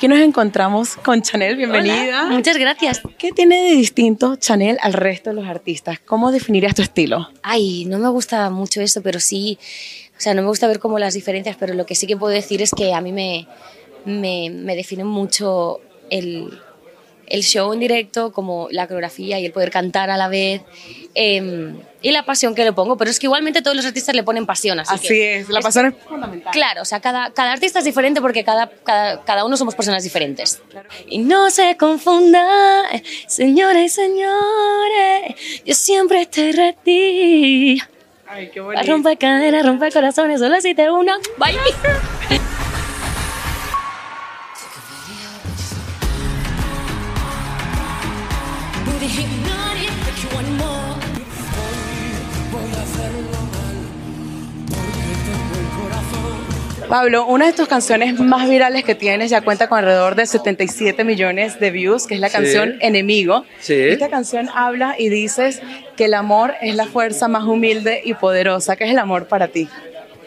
Aquí 0.00 0.08
nos 0.08 0.20
encontramos 0.20 0.96
con 0.96 1.20
Chanel, 1.20 1.56
bienvenida. 1.56 2.24
muchas 2.30 2.56
gracias. 2.56 3.02
¿Qué 3.18 3.32
tiene 3.32 3.64
de 3.64 3.72
distinto 3.72 4.36
Chanel 4.36 4.78
al 4.80 4.94
resto 4.94 5.28
de 5.28 5.36
los 5.36 5.46
artistas? 5.46 5.98
¿Cómo 5.98 6.32
definirías 6.32 6.74
tu 6.74 6.80
estilo? 6.80 7.28
Ay, 7.42 7.84
no 7.84 7.98
me 7.98 8.08
gusta 8.08 8.48
mucho 8.48 8.80
eso, 8.80 9.02
pero 9.02 9.20
sí, 9.20 9.58
o 10.16 10.18
sea, 10.18 10.32
no 10.32 10.40
me 10.40 10.48
gusta 10.48 10.66
ver 10.68 10.78
como 10.78 10.98
las 10.98 11.12
diferencias, 11.12 11.54
pero 11.60 11.74
lo 11.74 11.84
que 11.84 11.94
sí 11.94 12.06
que 12.06 12.16
puedo 12.16 12.32
decir 12.32 12.62
es 12.62 12.70
que 12.70 12.94
a 12.94 13.02
mí 13.02 13.12
me, 13.12 13.46
me, 14.06 14.48
me 14.48 14.74
define 14.74 15.04
mucho 15.04 15.82
el, 16.08 16.58
el 17.30 17.42
show 17.42 17.72
en 17.72 17.80
directo, 17.80 18.32
como 18.32 18.68
la 18.70 18.86
coreografía 18.86 19.38
y 19.38 19.46
el 19.46 19.52
poder 19.52 19.70
cantar 19.70 20.10
a 20.10 20.16
la 20.16 20.28
vez. 20.28 20.62
em, 21.14 21.76
y 22.02 22.12
la 22.12 22.24
pasión 22.24 22.54
que 22.54 22.64
le 22.64 22.72
pongo, 22.72 22.96
pero 22.96 23.10
es 23.10 23.18
que 23.18 23.26
igualmente 23.26 23.62
todos 23.62 23.76
los 23.76 23.84
artistas 23.84 24.14
le 24.14 24.22
ponen 24.22 24.46
pasión. 24.46 24.78
Así, 24.80 24.94
Así 24.94 25.08
que 25.08 25.38
es, 25.40 25.48
la 25.48 25.60
pasión 25.60 25.86
es 25.86 25.94
fundamental. 26.08 26.52
Claro, 26.52 26.82
o 26.82 26.84
sea, 26.84 27.00
cada, 27.00 27.30
cada 27.32 27.52
artista 27.52 27.80
es 27.80 27.84
diferente 27.84 28.20
porque 28.20 28.44
cada, 28.44 28.70
cada, 28.84 29.22
cada 29.24 29.44
uno 29.44 29.56
somos 29.56 29.74
personas 29.74 30.02
diferentes. 30.02 30.62
Y 31.08 31.18
no 31.18 31.50
se 31.50 31.76
confunda, 31.76 32.46
señoras 33.26 33.82
y 33.82 33.88
señores, 33.88 35.34
yo 35.64 35.74
siempre 35.74 36.26
te 36.26 36.52
retí. 36.52 37.82
Ay, 38.26 38.50
qué 38.52 38.60
Rompe 38.60 39.16
caderas, 39.16 39.66
rompe 39.66 39.90
corazones, 39.90 40.40
solo 40.40 40.54
existe 40.54 40.90
uno. 40.90 41.14
Bye. 41.36 41.58
Pablo, 56.88 57.24
una 57.26 57.46
de 57.46 57.52
tus 57.52 57.68
canciones 57.68 58.18
más 58.18 58.48
virales 58.48 58.82
que 58.84 58.96
tienes 58.96 59.30
ya 59.30 59.42
cuenta 59.42 59.68
con 59.68 59.78
alrededor 59.78 60.16
de 60.16 60.26
77 60.26 61.04
millones 61.04 61.60
de 61.60 61.70
views, 61.70 62.06
que 62.08 62.14
es 62.14 62.20
la 62.20 62.28
Sí. 62.28 62.32
canción 62.36 62.76
Enemigo. 62.80 63.44
Sí. 63.60 63.74
Esta 63.74 64.08
canción 64.08 64.48
habla 64.52 64.96
y 64.98 65.08
dices 65.08 65.62
que 65.96 66.06
el 66.06 66.14
amor 66.14 66.54
es 66.60 66.74
la 66.74 66.86
fuerza 66.86 67.28
más 67.28 67.44
humilde 67.44 68.00
y 68.04 68.14
poderosa. 68.14 68.74
¿Qué 68.74 68.84
es 68.84 68.90
el 68.90 68.98
amor 68.98 69.28
para 69.28 69.48
ti? 69.48 69.68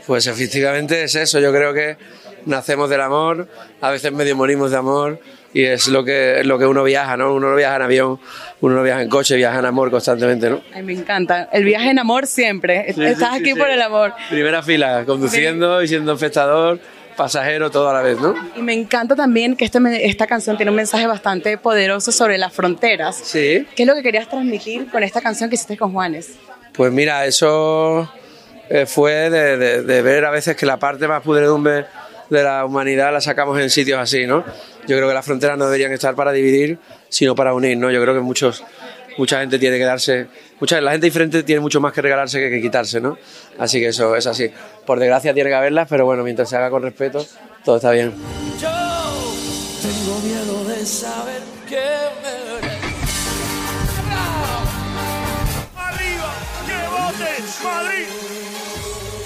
Pues 0.07 0.25
efectivamente 0.27 1.03
es 1.03 1.15
eso, 1.15 1.39
yo 1.39 1.51
creo 1.51 1.73
que 1.73 1.97
nacemos 2.45 2.89
del 2.89 3.01
amor, 3.01 3.49
a 3.81 3.89
veces 3.91 4.13
medio 4.13 4.35
morimos 4.35 4.71
de 4.71 4.77
amor 4.77 5.19
y 5.53 5.63
es 5.63 5.88
lo 5.88 6.03
que, 6.03 6.41
lo 6.43 6.57
que 6.57 6.65
uno 6.65 6.83
viaja, 6.83 7.15
¿no? 7.15 7.33
Uno 7.33 7.50
no 7.51 7.55
viaja 7.55 7.75
en 7.77 7.81
avión, 7.83 8.19
uno 8.62 8.75
no 8.75 8.83
viaja 8.83 9.01
en 9.01 9.10
coche, 9.10 9.36
viaja 9.36 9.60
en 9.60 9.65
amor 9.65 9.91
constantemente, 9.91 10.50
¿no? 10.50 10.62
Ay, 10.74 10.81
me 10.83 10.93
encanta. 10.93 11.50
El 11.51 11.63
viaje 11.63 11.89
en 11.89 12.00
amor 12.00 12.25
siempre. 12.27 12.91
Sí, 12.93 13.03
Estás 13.03 13.29
sí, 13.36 13.39
aquí 13.41 13.51
sí. 13.53 13.55
por 13.60 13.69
el 13.69 13.81
amor. 13.81 14.13
Primera 14.29 14.63
fila, 14.63 15.03
conduciendo 15.05 15.81
y 15.83 15.88
siendo 15.88 16.13
espectador, 16.13 16.79
pasajero, 17.15 17.69
todo 17.69 17.89
a 17.89 17.93
la 17.93 18.01
vez, 18.01 18.19
¿no? 18.19 18.33
Y 18.55 18.62
me 18.63 18.74
encanta 18.74 19.15
también 19.15 19.55
que 19.55 19.65
este, 19.65 19.79
esta 20.07 20.25
canción 20.25 20.57
tiene 20.57 20.72
un 20.72 20.75
mensaje 20.77 21.05
bastante 21.05 21.57
poderoso 21.60 22.12
sobre 22.12 22.39
las 22.39 22.51
fronteras. 22.51 23.15
Sí. 23.15 23.67
¿Qué 23.75 23.83
es 23.83 23.88
lo 23.88 23.93
que 23.93 24.01
querías 24.01 24.27
transmitir 24.27 24.89
con 24.89 25.03
esta 25.03 25.22
canción 25.22 25.50
que 25.50 25.55
hiciste 25.55 25.77
con 25.77 25.91
Juanes? 25.93 26.31
Pues 26.74 26.91
mira, 26.91 27.27
eso 27.27 28.12
eh, 28.69 28.88
fue 28.88 29.29
de, 29.29 29.57
de- 29.57 29.81
de 29.83 30.01
ver 30.01 30.25
a 30.25 30.31
veces 30.31 30.55
que 30.55 30.65
la 30.65 30.77
parte 30.77 31.07
más 31.07 31.22
pudredumbre 31.22 31.86
de 32.31 32.41
la 32.41 32.65
humanidad 32.65 33.13
la 33.13 33.22
sacamos 33.22 33.60
en 33.60 33.69
sitios 33.69 34.00
así, 34.00 34.25
¿no? 34.25 34.43
Yo 34.87 34.97
creo 34.97 35.07
que 35.07 35.13
las 35.13 35.25
fronteras 35.25 35.57
no 35.57 35.65
deberían 35.65 35.91
estar 35.91 36.15
para 36.15 36.31
dividir, 36.31 36.77
sino 37.09 37.35
para 37.35 37.53
unir, 37.53 37.77
¿no? 37.77 37.91
Yo 37.91 38.01
creo 38.01 38.13
que 38.13 38.19
muchos, 38.19 38.63
mucha 39.17 39.39
gente 39.39 39.57
tiene 39.59 39.77
que 39.77 39.85
darse, 39.85 40.27
mucha, 40.59 40.81
la 40.81 40.91
gente 40.91 41.07
diferente 41.07 41.43
tiene 41.43 41.61
mucho 41.61 41.79
más 41.79 41.93
que 41.93 42.01
regalarse 42.01 42.39
que, 42.49 42.61
quitarse, 42.61 42.99
¿no? 42.99 43.17
Así 43.57 43.79
que 43.79 43.87
eso 43.87 44.15
es 44.15 44.27
así. 44.27 44.51
Por 44.85 44.99
desgracia 44.99 45.33
tiene 45.33 45.49
que 45.49 45.55
haberlas, 45.55 45.87
pero 45.89 46.05
bueno, 46.05 46.23
mientras 46.23 46.49
se 46.49 46.57
haga 46.57 46.69
con 46.69 46.83
respeto, 46.83 47.25
todo 47.63 47.77
está 47.77 47.91
bien. 47.91 48.11
Tengo 49.81 50.19
miedo 50.19 50.65
de 50.65 50.85
saber 50.85 51.41
que 51.67 51.75
me. 52.21 52.43
¡Arriba! 55.75 56.33
¡Que 56.67 56.73
vote 56.89 57.43
Madrid! 57.63 58.42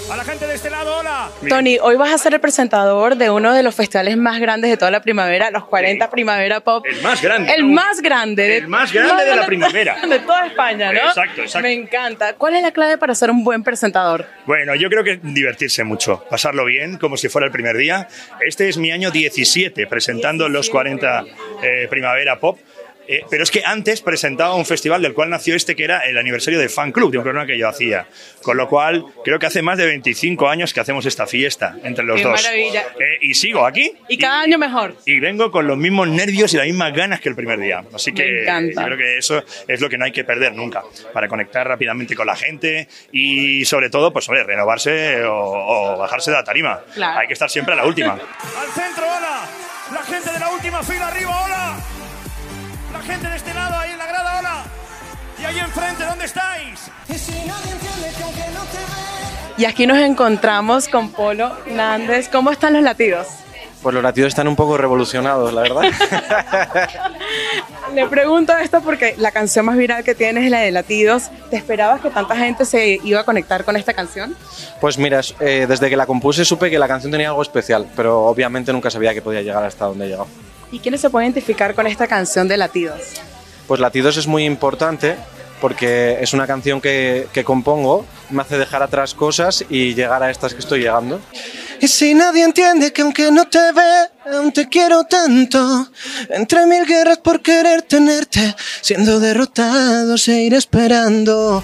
A 0.09 0.15
la 0.15 0.23
gente 0.23 0.47
de 0.47 0.55
este 0.55 0.69
lado, 0.69 0.99
hola. 0.99 1.29
Tony, 1.49 1.79
hoy 1.81 1.97
vas 1.97 2.13
a 2.13 2.17
ser 2.17 2.33
el 2.33 2.39
presentador 2.39 3.17
de 3.17 3.29
uno 3.29 3.53
de 3.53 3.61
los 3.61 3.75
festivales 3.75 4.15
más 4.15 4.39
grandes 4.39 4.71
de 4.71 4.77
toda 4.77 4.89
la 4.89 5.01
primavera, 5.01 5.51
los 5.51 5.65
40 5.65 6.09
Primavera 6.09 6.61
Pop. 6.61 6.85
El 6.85 7.01
más 7.01 7.21
grande. 7.21 7.53
El 7.53 7.67
¿no? 7.67 7.73
más 7.73 8.01
grande. 8.01 8.57
El 8.57 8.67
más 8.69 8.93
grande 8.93 9.25
de 9.25 9.35
la 9.35 9.45
primavera. 9.45 9.97
De 10.07 10.19
toda 10.19 10.47
España, 10.47 10.93
¿no? 10.93 10.99
Exacto, 10.99 11.41
exacto. 11.41 11.67
Me 11.67 11.73
encanta. 11.73 12.33
¿Cuál 12.35 12.55
es 12.55 12.61
la 12.61 12.71
clave 12.71 12.97
para 12.97 13.13
ser 13.15 13.29
un 13.31 13.43
buen 13.43 13.63
presentador? 13.63 14.25
Bueno, 14.45 14.75
yo 14.75 14.89
creo 14.89 15.03
que 15.03 15.19
divertirse 15.21 15.83
mucho, 15.83 16.23
pasarlo 16.29 16.63
bien, 16.63 16.97
como 16.97 17.17
si 17.17 17.27
fuera 17.27 17.45
el 17.45 17.51
primer 17.51 17.75
día. 17.75 18.07
Este 18.39 18.69
es 18.69 18.77
mi 18.77 18.91
año 18.91 19.11
17 19.11 19.87
presentando 19.87 20.47
los 20.47 20.69
40 20.69 21.25
eh, 21.61 21.87
Primavera 21.89 22.39
Pop. 22.39 22.57
Eh, 23.07 23.23
pero 23.29 23.43
es 23.43 23.51
que 23.51 23.63
antes 23.65 24.01
presentaba 24.01 24.53
un 24.55 24.65
festival 24.65 25.01
del 25.01 25.13
cual 25.13 25.29
nació 25.29 25.55
este, 25.55 25.75
que 25.75 25.83
era 25.85 25.99
el 25.99 26.17
aniversario 26.17 26.59
del 26.59 26.69
fan 26.69 26.91
club, 26.91 27.11
de 27.11 27.17
un 27.19 27.23
programa 27.23 27.47
que 27.47 27.57
yo 27.57 27.67
hacía. 27.69 28.07
Con 28.41 28.57
lo 28.57 28.67
cual, 28.67 29.05
creo 29.23 29.39
que 29.39 29.45
hace 29.45 29.61
más 29.61 29.77
de 29.77 29.85
25 29.85 30.49
años 30.49 30.73
que 30.73 30.79
hacemos 30.81 31.05
esta 31.05 31.25
fiesta 31.25 31.75
entre 31.83 32.03
los 32.03 32.17
Qué 32.17 32.23
dos. 32.23 32.41
maravilla. 32.43 32.81
Eh, 32.99 33.17
y 33.21 33.33
sigo 33.33 33.65
aquí. 33.65 33.93
Y 34.09 34.17
cada 34.17 34.41
año 34.41 34.57
mejor. 34.57 34.95
Y 35.05 35.19
vengo 35.19 35.51
con 35.51 35.67
los 35.67 35.77
mismos 35.77 36.07
nervios 36.09 36.53
y 36.53 36.57
las 36.57 36.65
mismas 36.65 36.93
ganas 36.93 37.19
que 37.21 37.29
el 37.29 37.35
primer 37.35 37.59
día. 37.59 37.83
Así 37.93 38.13
que 38.13 38.23
Me 38.23 38.41
encanta. 38.43 38.81
yo 38.81 38.85
creo 38.87 38.97
que 38.97 39.17
eso 39.17 39.43
es 39.67 39.79
lo 39.81 39.89
que 39.89 39.97
no 39.97 40.05
hay 40.05 40.11
que 40.11 40.23
perder 40.23 40.53
nunca, 40.53 40.83
para 41.13 41.27
conectar 41.27 41.67
rápidamente 41.67 42.15
con 42.15 42.27
la 42.27 42.35
gente 42.35 42.87
y 43.11 43.63
sobre 43.65 43.89
todo, 43.89 44.11
pues 44.11 44.25
sobre 44.25 44.43
renovarse 44.43 45.23
o, 45.23 45.33
o 45.33 45.97
bajarse 45.97 46.31
de 46.31 46.37
la 46.37 46.43
tarima. 46.43 46.81
Claro. 46.93 47.19
Hay 47.19 47.27
que 47.27 47.33
estar 47.33 47.49
siempre 47.49 47.73
a 47.73 47.77
la 47.77 47.85
última. 47.85 48.13
Al 48.13 48.67
centro, 48.73 49.03
hola. 49.05 49.47
La 49.93 50.03
gente 50.03 50.29
de 50.31 50.39
la 50.39 50.49
última 50.49 50.83
fila 50.83 51.07
arriba, 51.07 51.45
hola. 51.45 51.77
Gente 53.07 53.29
de 53.29 53.35
este 53.37 53.53
lado, 53.53 53.79
ahí 53.79 53.91
en 53.91 53.97
la 53.97 54.05
grada, 54.05 54.39
hola. 54.39 54.63
Y 55.39 55.45
ahí 55.45 55.59
enfrente, 55.59 56.03
¿dónde 56.03 56.25
estáis? 56.25 56.91
Y 59.57 59.65
aquí 59.65 59.87
nos 59.87 59.97
encontramos 59.97 60.89
con 60.89 61.09
Polo 61.11 61.55
Nández. 61.67 62.27
¿Cómo 62.29 62.51
están 62.51 62.73
los 62.73 62.83
latidos? 62.83 63.27
Pues 63.81 63.93
los 63.93 64.03
latidos 64.03 64.27
están 64.27 64.49
un 64.49 64.57
poco 64.57 64.77
revolucionados, 64.77 65.53
la 65.53 65.61
verdad. 65.61 65.83
Le 67.93 68.07
pregunto 68.07 68.55
esto 68.57 68.81
porque 68.81 69.15
la 69.17 69.31
canción 69.31 69.65
más 69.65 69.77
viral 69.77 70.03
que 70.03 70.13
tienes 70.13 70.43
es 70.43 70.51
la 70.51 70.59
de 70.59 70.71
Latidos. 70.71 71.29
¿Te 71.49 71.55
esperabas 71.55 72.01
que 72.01 72.09
tanta 72.09 72.35
gente 72.35 72.65
se 72.65 72.99
iba 73.03 73.21
a 73.21 73.23
conectar 73.23 73.63
con 73.63 73.77
esta 73.77 73.93
canción? 73.93 74.35
Pues 74.81 74.97
mira, 74.97 75.21
eh, 75.39 75.65
desde 75.67 75.89
que 75.89 75.95
la 75.95 76.05
compuse 76.05 76.43
supe 76.43 76.69
que 76.69 76.77
la 76.77 76.87
canción 76.87 77.11
tenía 77.11 77.29
algo 77.29 77.41
especial, 77.41 77.87
pero 77.95 78.25
obviamente 78.25 78.73
nunca 78.73 78.91
sabía 78.91 79.13
que 79.13 79.21
podía 79.21 79.41
llegar 79.41 79.63
hasta 79.63 79.85
donde 79.85 80.05
he 80.05 80.09
llegado. 80.09 80.27
¿Y 80.71 80.79
quiénes 80.79 81.01
se 81.01 81.09
pueden 81.09 81.27
identificar 81.27 81.73
con 81.75 81.87
esta 81.87 82.07
canción 82.07 82.47
de 82.47 82.57
Latidos? 82.57 83.01
Pues 83.67 83.79
Latidos 83.79 84.17
es 84.17 84.27
muy 84.27 84.45
importante 84.45 85.15
porque 85.61 86.17
es 86.21 86.33
una 86.33 86.45
canción 86.45 86.81
que, 86.81 87.27
que 87.33 87.43
compongo, 87.43 88.05
me 88.29 88.41
hace 88.41 88.57
dejar 88.57 88.83
atrás 88.83 89.13
cosas 89.13 89.65
y 89.69 89.95
llegar 89.95 90.21
a 90.21 90.29
estas 90.29 90.53
que 90.53 90.59
estoy 90.59 90.81
llegando. 90.81 91.19
Y 91.79 91.87
si 91.87 92.13
nadie 92.13 92.43
entiende 92.43 92.91
que 92.91 93.01
aunque 93.01 93.31
no 93.31 93.47
te 93.47 93.71
ve, 93.71 94.35
aún 94.35 94.51
te 94.51 94.67
quiero 94.67 95.03
tanto. 95.03 95.87
Entre 96.29 96.65
mil 96.65 96.85
guerras 96.85 97.19
por 97.19 97.41
querer 97.41 97.83
tenerte, 97.83 98.55
siendo 98.81 99.19
derrotado 99.19 100.17
seguir 100.17 100.53
esperando. 100.55 101.63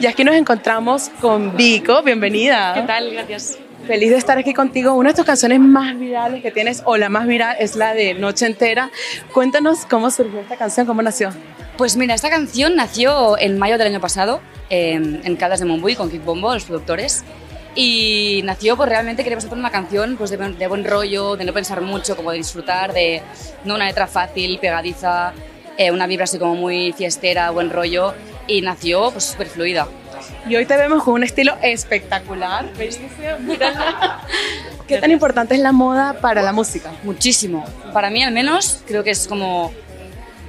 Y 0.00 0.06
aquí 0.06 0.24
nos 0.24 0.34
encontramos 0.34 1.10
con 1.20 1.56
Vico. 1.56 2.02
Bienvenida. 2.02 2.72
¿Qué 2.74 2.82
tal? 2.82 3.10
Gracias. 3.12 3.58
Feliz 3.86 4.10
de 4.10 4.16
estar 4.16 4.38
aquí 4.38 4.54
contigo. 4.54 4.94
Una 4.94 5.10
de 5.10 5.14
tus 5.16 5.24
canciones 5.24 5.60
más 5.60 5.98
virales 5.98 6.42
que 6.42 6.50
tienes, 6.50 6.82
o 6.84 6.96
la 6.96 7.08
más 7.08 7.26
viral, 7.26 7.56
es 7.58 7.76
la 7.76 7.94
de 7.94 8.14
Noche 8.14 8.46
Entera. 8.46 8.90
Cuéntanos 9.32 9.84
cómo 9.86 10.10
surgió 10.10 10.40
esta 10.40 10.56
canción, 10.56 10.86
cómo 10.86 11.02
nació. 11.02 11.30
Pues 11.76 11.96
mira, 11.96 12.14
esta 12.14 12.30
canción 12.30 12.76
nació 12.76 13.38
en 13.38 13.58
mayo 13.58 13.78
del 13.78 13.88
año 13.88 14.00
pasado 14.00 14.40
eh, 14.70 14.92
en 14.94 15.36
Caldas 15.36 15.60
de 15.60 15.66
Montbui 15.66 15.96
con 15.96 16.10
Kick 16.10 16.24
Bombo, 16.24 16.52
los 16.54 16.64
productores. 16.64 17.24
Y 17.74 18.42
nació 18.44 18.76
pues 18.76 18.88
realmente 18.88 19.22
queríamos 19.24 19.44
hacer 19.46 19.56
una 19.58 19.70
canción 19.70 20.16
pues 20.16 20.30
de, 20.30 20.36
buen- 20.38 20.58
de 20.58 20.66
buen 20.68 20.84
rollo, 20.84 21.36
de 21.36 21.44
no 21.44 21.52
pensar 21.52 21.80
mucho, 21.80 22.16
como 22.16 22.30
de 22.30 22.36
disfrutar, 22.38 22.92
de 22.92 23.22
no 23.64 23.74
una 23.74 23.86
letra 23.86 24.06
fácil, 24.06 24.58
pegadiza, 24.58 25.32
eh, 25.78 25.90
una 25.90 26.06
vibra 26.06 26.24
así 26.24 26.38
como 26.38 26.54
muy 26.54 26.92
fiestera, 26.92 27.50
buen 27.50 27.70
rollo. 27.70 28.14
Y 28.46 28.62
nació 28.62 29.10
pues 29.10 29.24
súper 29.24 29.48
fluida. 29.48 29.88
Y 30.48 30.56
hoy 30.56 30.66
te 30.66 30.76
vemos 30.76 31.04
con 31.04 31.14
un 31.14 31.24
estilo 31.24 31.54
espectacular. 31.62 32.70
¿Qué 34.86 34.98
tan 34.98 35.10
importante 35.10 35.54
es 35.54 35.60
la 35.60 35.72
moda 35.72 36.14
para 36.20 36.42
la 36.42 36.52
música? 36.52 36.92
Muchísimo. 37.04 37.64
Para 37.92 38.10
mí 38.10 38.22
al 38.22 38.32
menos 38.32 38.82
creo 38.86 39.04
que 39.04 39.10
es 39.10 39.28
como 39.28 39.72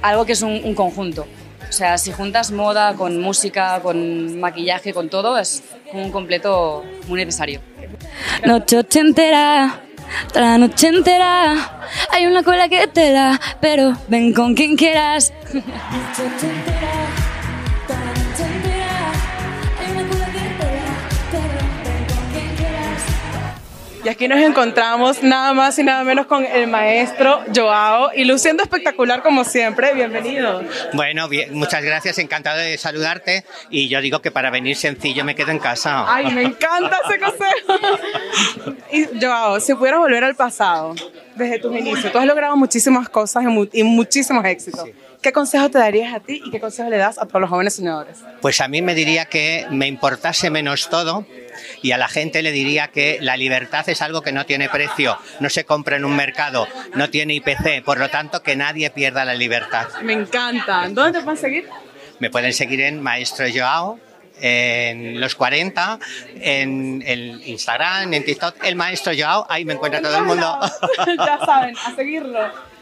algo 0.02 0.26
que 0.26 0.32
es 0.32 0.42
un, 0.42 0.60
un 0.64 0.74
conjunto. 0.74 1.26
O 1.68 1.72
sea, 1.72 1.98
si 1.98 2.12
juntas 2.12 2.50
moda 2.50 2.94
con 2.94 3.20
música, 3.20 3.80
con 3.80 4.38
maquillaje, 4.38 4.92
con 4.92 5.08
todo, 5.08 5.38
es 5.38 5.62
como 5.90 6.04
un 6.04 6.12
completo 6.12 6.84
muy 7.08 7.24
necesario. 7.24 7.60
Noche 8.44 8.84
toda 8.84 9.80
la 10.34 10.58
noche 10.58 10.88
entera. 10.88 11.88
Hay 12.10 12.26
una 12.26 12.42
cola 12.42 12.68
que 12.68 12.86
te 12.86 13.10
da, 13.10 13.40
pero 13.60 13.96
ven 14.08 14.32
con 14.32 14.54
quien 14.54 14.76
quieras. 14.76 15.32
Y 24.04 24.08
aquí 24.10 24.28
nos 24.28 24.38
encontramos 24.38 25.22
nada 25.22 25.54
más 25.54 25.78
y 25.78 25.82
nada 25.82 26.04
menos 26.04 26.26
con 26.26 26.44
el 26.44 26.66
maestro 26.66 27.42
Joao 27.54 28.10
y 28.14 28.24
luciendo 28.24 28.62
espectacular 28.62 29.22
como 29.22 29.44
siempre. 29.44 29.94
Bienvenido. 29.94 30.62
Bueno, 30.92 31.26
bien, 31.26 31.54
muchas 31.54 31.82
gracias, 31.82 32.18
encantado 32.18 32.58
de 32.58 32.76
saludarte. 32.76 33.44
Y 33.70 33.88
yo 33.88 34.02
digo 34.02 34.20
que 34.20 34.30
para 34.30 34.50
venir 34.50 34.76
sencillo 34.76 35.24
me 35.24 35.34
quedo 35.34 35.52
en 35.52 35.58
casa. 35.58 36.04
Ay, 36.06 36.30
me 36.34 36.42
encanta 36.42 36.98
ese 37.08 37.18
consejo. 37.18 38.76
Y 38.92 39.06
Joao, 39.24 39.58
si 39.58 39.72
pudieras 39.74 40.00
volver 40.00 40.22
al 40.22 40.34
pasado, 40.34 40.94
desde 41.34 41.58
tus 41.58 41.74
inicios, 41.74 42.12
tú 42.12 42.18
has 42.18 42.26
logrado 42.26 42.56
muchísimas 42.56 43.08
cosas 43.08 43.42
y, 43.44 43.46
mu- 43.46 43.68
y 43.72 43.82
muchísimos 43.84 44.44
éxitos. 44.44 44.84
¿Qué 45.22 45.32
consejo 45.32 45.70
te 45.70 45.78
darías 45.78 46.12
a 46.12 46.20
ti 46.20 46.42
y 46.44 46.50
qué 46.50 46.60
consejo 46.60 46.90
le 46.90 46.98
das 46.98 47.16
a 47.16 47.24
todos 47.26 47.40
los 47.40 47.48
jóvenes 47.48 47.74
soñadores? 47.74 48.18
Pues 48.42 48.60
a 48.60 48.68
mí 48.68 48.82
me 48.82 48.94
diría 48.94 49.24
que 49.24 49.66
me 49.70 49.86
importase 49.86 50.50
menos 50.50 50.90
todo 50.90 51.24
y 51.82 51.92
a 51.92 51.98
la 51.98 52.08
gente 52.08 52.42
le 52.42 52.52
diría 52.52 52.88
que 52.88 53.18
la 53.20 53.36
libertad 53.36 53.88
es 53.88 54.02
algo 54.02 54.22
que 54.22 54.32
no 54.32 54.46
tiene 54.46 54.68
precio, 54.68 55.18
no 55.40 55.50
se 55.50 55.64
compra 55.64 55.96
en 55.96 56.04
un 56.04 56.16
mercado, 56.16 56.68
no 56.94 57.10
tiene 57.10 57.34
IPC, 57.34 57.82
por 57.84 57.98
lo 57.98 58.08
tanto 58.08 58.42
que 58.42 58.56
nadie 58.56 58.90
pierda 58.90 59.24
la 59.24 59.34
libertad. 59.34 59.88
Me 60.02 60.12
encanta. 60.12 60.88
¿Dónde 60.88 61.18
te 61.18 61.24
pueden 61.24 61.40
seguir? 61.40 61.68
Me 62.18 62.30
pueden 62.30 62.52
seguir 62.52 62.80
en 62.80 63.02
Maestro 63.02 63.46
Joao, 63.52 63.98
en 64.40 65.20
los 65.20 65.34
40, 65.34 65.98
en 66.40 67.02
el 67.06 67.42
Instagram, 67.46 68.12
en 68.14 68.24
TikTok, 68.24 68.64
el 68.64 68.76
Maestro 68.76 69.12
Joao, 69.16 69.46
ahí 69.48 69.64
me 69.64 69.74
encuentra 69.74 70.00
todo 70.00 70.16
el 70.16 70.24
mundo. 70.24 70.58
ya 71.18 71.38
saben, 71.46 71.76
a 71.76 71.94
seguirlo. 71.94 72.74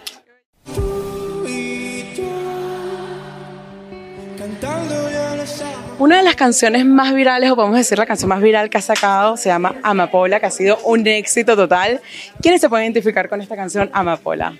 Una 5.98 6.16
de 6.16 6.22
las 6.22 6.35
canciones 6.35 6.85
más 6.85 7.14
virales, 7.14 7.50
o 7.50 7.57
podemos 7.57 7.76
decir 7.76 7.98
la 7.98 8.07
canción 8.07 8.28
más 8.28 8.40
viral 8.40 8.70
que 8.70 8.78
ha 8.78 8.83
sacado, 8.83 9.37
se 9.37 9.48
llama 9.48 9.76
Amapola, 9.83 10.40
que 10.40 10.46
ha 10.46 10.50
sido 10.50 10.78
un 10.85 11.07
éxito 11.07 11.57
total. 11.57 12.00
¿Quiénes 12.40 12.61
se 12.61 12.68
pueden 12.68 12.87
identificar 12.87 13.28
con 13.28 13.40
esta 13.40 13.55
canción 13.55 13.90
Amapola? 13.92 14.57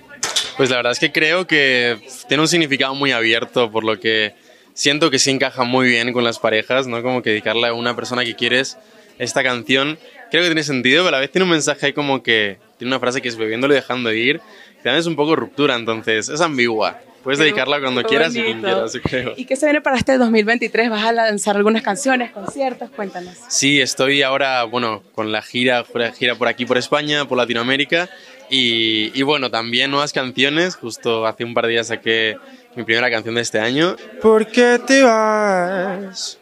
Pues 0.57 0.71
la 0.71 0.77
verdad 0.77 0.92
es 0.92 0.99
que 0.99 1.11
creo 1.11 1.47
que 1.47 1.99
tiene 2.29 2.42
un 2.42 2.49
significado 2.49 2.95
muy 2.95 3.12
abierto, 3.12 3.71
por 3.71 3.85
lo 3.85 3.99
que 3.99 4.35
siento 4.75 5.11
que 5.11 5.18
sí 5.18 5.31
encaja 5.31 5.64
muy 5.64 5.88
bien 5.88 6.12
con 6.12 6.25
las 6.25 6.38
parejas, 6.38 6.87
¿no? 6.87 7.03
Como 7.03 7.23
que 7.23 7.31
dedicarle 7.31 7.68
a 7.68 7.73
una 7.73 7.97
persona 7.97 8.25
que 8.25 8.35
quieres 8.35 8.77
esta 9.18 9.42
canción, 9.42 9.99
creo 10.31 10.42
que 10.42 10.49
tiene 10.49 10.62
sentido, 10.62 11.05
pero 11.05 11.09
a 11.09 11.18
la 11.18 11.21
vez 11.21 11.31
tiene 11.31 11.45
un 11.45 11.51
mensaje 11.51 11.87
ahí 11.87 11.92
como 11.92 12.23
que 12.23 12.59
tiene 12.79 12.90
una 12.90 13.01
frase 13.01 13.21
que 13.21 13.29
es 13.29 13.37
bebiéndolo 13.37 13.75
y 13.75 13.77
dejando 13.77 14.11
de 14.11 14.18
ir, 14.18 14.38
que 14.38 14.83
también 14.83 14.97
es 14.97 15.07
un 15.07 15.16
poco 15.16 15.37
ruptura, 15.37 15.75
entonces 15.75 16.29
es 16.29 16.40
ambigua. 16.40 17.01
Puedes 17.23 17.39
dedicarla 17.39 17.81
cuando 17.81 18.03
quieras 18.03 18.35
y 18.35 18.43
quien 18.43 18.61
bonito. 18.61 18.69
quieras, 18.69 18.93
yo 18.95 19.03
creo. 19.03 19.33
¿Y 19.37 19.45
qué 19.45 19.57
se 19.57 19.67
viene 19.67 19.81
para 19.81 19.97
este 19.97 20.19
2023? 20.19 20.91
¿Vas 20.91 21.05
a 21.05 21.13
lanzar 21.13 21.57
algunas 21.57 21.83
canciones, 21.83 22.33
conciertos? 22.33 22.91
Cuéntanos. 22.91 23.35
Sí, 23.49 23.81
estoy 23.81 24.23
ahora, 24.23 24.65
bueno, 24.65 25.03
con 25.15 25.31
la 25.33 25.43
gira, 25.43 25.85
gira 26.17 26.35
por 26.35 26.49
aquí, 26.49 26.67
por 26.67 26.79
España, 26.79 27.25
por 27.27 27.39
Latinoamérica. 27.39 28.09
Y, 28.51 29.13
y 29.19 29.23
bueno, 29.23 29.51
también 29.51 29.91
nuevas 29.91 30.13
canciones. 30.13 30.77
Justo 30.77 31.27
hace 31.27 31.45
un 31.45 31.55
par 31.55 31.67
de 31.67 31.73
días 31.73 31.87
saqué 31.89 32.37
mi 32.75 32.85
primera 32.85 33.11
canción 33.11 33.35
de 33.35 33.41
este 33.41 33.61
año. 33.61 33.97
¿Por 34.21 34.47
qué 34.47 34.81
te 34.85 35.03
vas? 35.03 36.39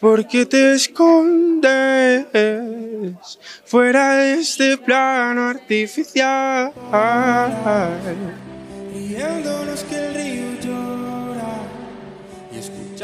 ¿Por 0.00 0.28
qué 0.28 0.46
te 0.46 0.74
escondes 0.74 2.26
fuera 3.64 4.14
de 4.16 4.34
este 4.34 4.78
plano 4.78 5.48
artificial? 5.48 6.72
Riéndonos 8.94 9.82
que 9.84 10.07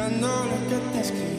escuchando 0.04 0.28
lo 0.28 0.68
que 0.68 0.92
te 0.92 1.00
escribí. 1.00 1.33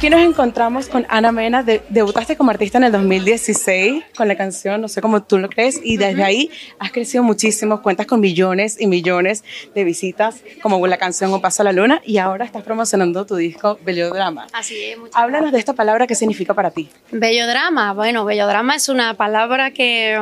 Aquí 0.00 0.08
nos 0.08 0.22
encontramos 0.22 0.88
con 0.88 1.04
Ana 1.10 1.30
Mena. 1.30 1.62
De- 1.62 1.82
debutaste 1.90 2.34
como 2.34 2.50
artista 2.50 2.78
en 2.78 2.84
el 2.84 2.92
2016 2.92 4.02
con 4.16 4.28
la 4.28 4.34
canción 4.34 4.80
No 4.80 4.88
sé 4.88 5.02
cómo 5.02 5.22
tú 5.22 5.36
lo 5.36 5.50
crees 5.50 5.78
y 5.84 5.98
desde 5.98 6.24
ahí 6.24 6.50
has 6.78 6.90
crecido 6.90 7.22
muchísimo. 7.22 7.82
Cuentas 7.82 8.06
con 8.06 8.18
millones 8.18 8.80
y 8.80 8.86
millones 8.86 9.44
de 9.74 9.84
visitas 9.84 10.42
como 10.62 10.86
la 10.86 10.96
canción 10.96 11.30
Un 11.34 11.42
Paso 11.42 11.60
a 11.60 11.64
la 11.66 11.72
Luna 11.72 12.00
y 12.06 12.16
ahora 12.16 12.46
estás 12.46 12.62
promocionando 12.62 13.26
tu 13.26 13.36
disco 13.36 13.78
Bellodrama. 13.84 14.46
Así 14.54 14.82
es, 14.82 14.96
muchas 14.96 15.14
Háblanos 15.16 15.52
de 15.52 15.58
esta 15.58 15.74
palabra, 15.74 16.06
¿qué 16.06 16.14
significa 16.14 16.54
para 16.54 16.70
ti? 16.70 16.88
Bellodrama, 17.12 17.92
bueno, 17.92 18.24
bellodrama 18.24 18.76
es 18.76 18.88
una 18.88 19.18
palabra 19.18 19.72
que, 19.72 20.18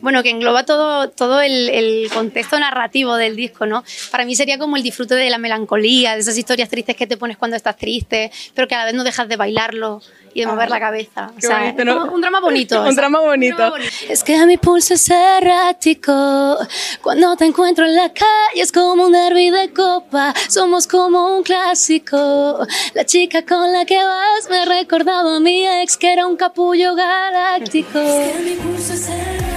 bueno, 0.00 0.22
que 0.22 0.30
engloba 0.30 0.64
todo, 0.64 1.10
todo 1.10 1.40
el, 1.40 1.68
el 1.68 2.10
contexto 2.12 2.58
narrativo 2.58 3.16
del 3.16 3.36
disco, 3.36 3.66
¿no? 3.66 3.84
Para 4.10 4.24
mí 4.24 4.34
sería 4.34 4.58
como 4.58 4.76
el 4.76 4.82
disfrute 4.82 5.14
de 5.14 5.30
la 5.30 5.38
melancolía, 5.38 6.14
de 6.14 6.20
esas 6.20 6.36
historias 6.36 6.68
tristes 6.68 6.96
que 6.96 7.06
te 7.06 7.16
pones 7.16 7.36
cuando 7.36 7.56
estás 7.56 7.76
triste, 7.76 8.30
pero 8.54 8.66
que 8.68 8.74
a 8.74 8.78
la 8.78 8.84
vez 8.86 8.94
no 8.94 9.04
dejas 9.04 9.28
de 9.28 9.36
bailarlo 9.36 10.00
y 10.34 10.40
de 10.40 10.46
mover 10.46 10.70
la 10.70 10.80
cabeza. 10.80 11.30
O 11.36 11.40
sea, 11.40 11.58
bonito, 11.58 11.82
es 11.82 11.86
¿no? 11.86 12.00
como 12.00 12.12
un 12.14 12.20
drama 12.20 12.40
bonito. 12.40 12.76
Un 12.82 12.88
o 12.88 12.92
sea, 12.92 12.94
drama 12.94 13.20
bonito. 13.20 13.74
Es 14.08 14.24
que 14.24 14.46
mi 14.46 14.56
pulso 14.56 14.94
es 14.94 15.10
errático. 15.10 16.58
Cuando 17.02 17.36
te 17.36 17.44
encuentro 17.44 17.86
en 17.86 17.96
la 17.96 18.08
calle 18.12 18.62
es 18.62 18.72
como 18.72 19.04
un 19.04 19.12
derby 19.12 19.50
de 19.50 19.72
copa. 19.72 20.34
Somos 20.48 20.86
como 20.86 21.36
un 21.36 21.42
clásico. 21.42 22.66
La 22.94 23.04
chica 23.04 23.44
con 23.44 23.72
la 23.72 23.84
que 23.84 24.02
vas 24.02 24.48
me 24.50 24.64
recordaba 24.64 25.36
a 25.36 25.40
mi 25.40 25.66
ex 25.66 25.96
que 25.96 26.12
era 26.12 26.26
un 26.26 26.36
capullo 26.36 26.94
galáctico. 26.94 27.98
Es 27.98 28.32
que 28.32 28.42
mi 28.42 28.54
pulso 28.56 28.92
es 28.94 29.08
errático. 29.08 29.51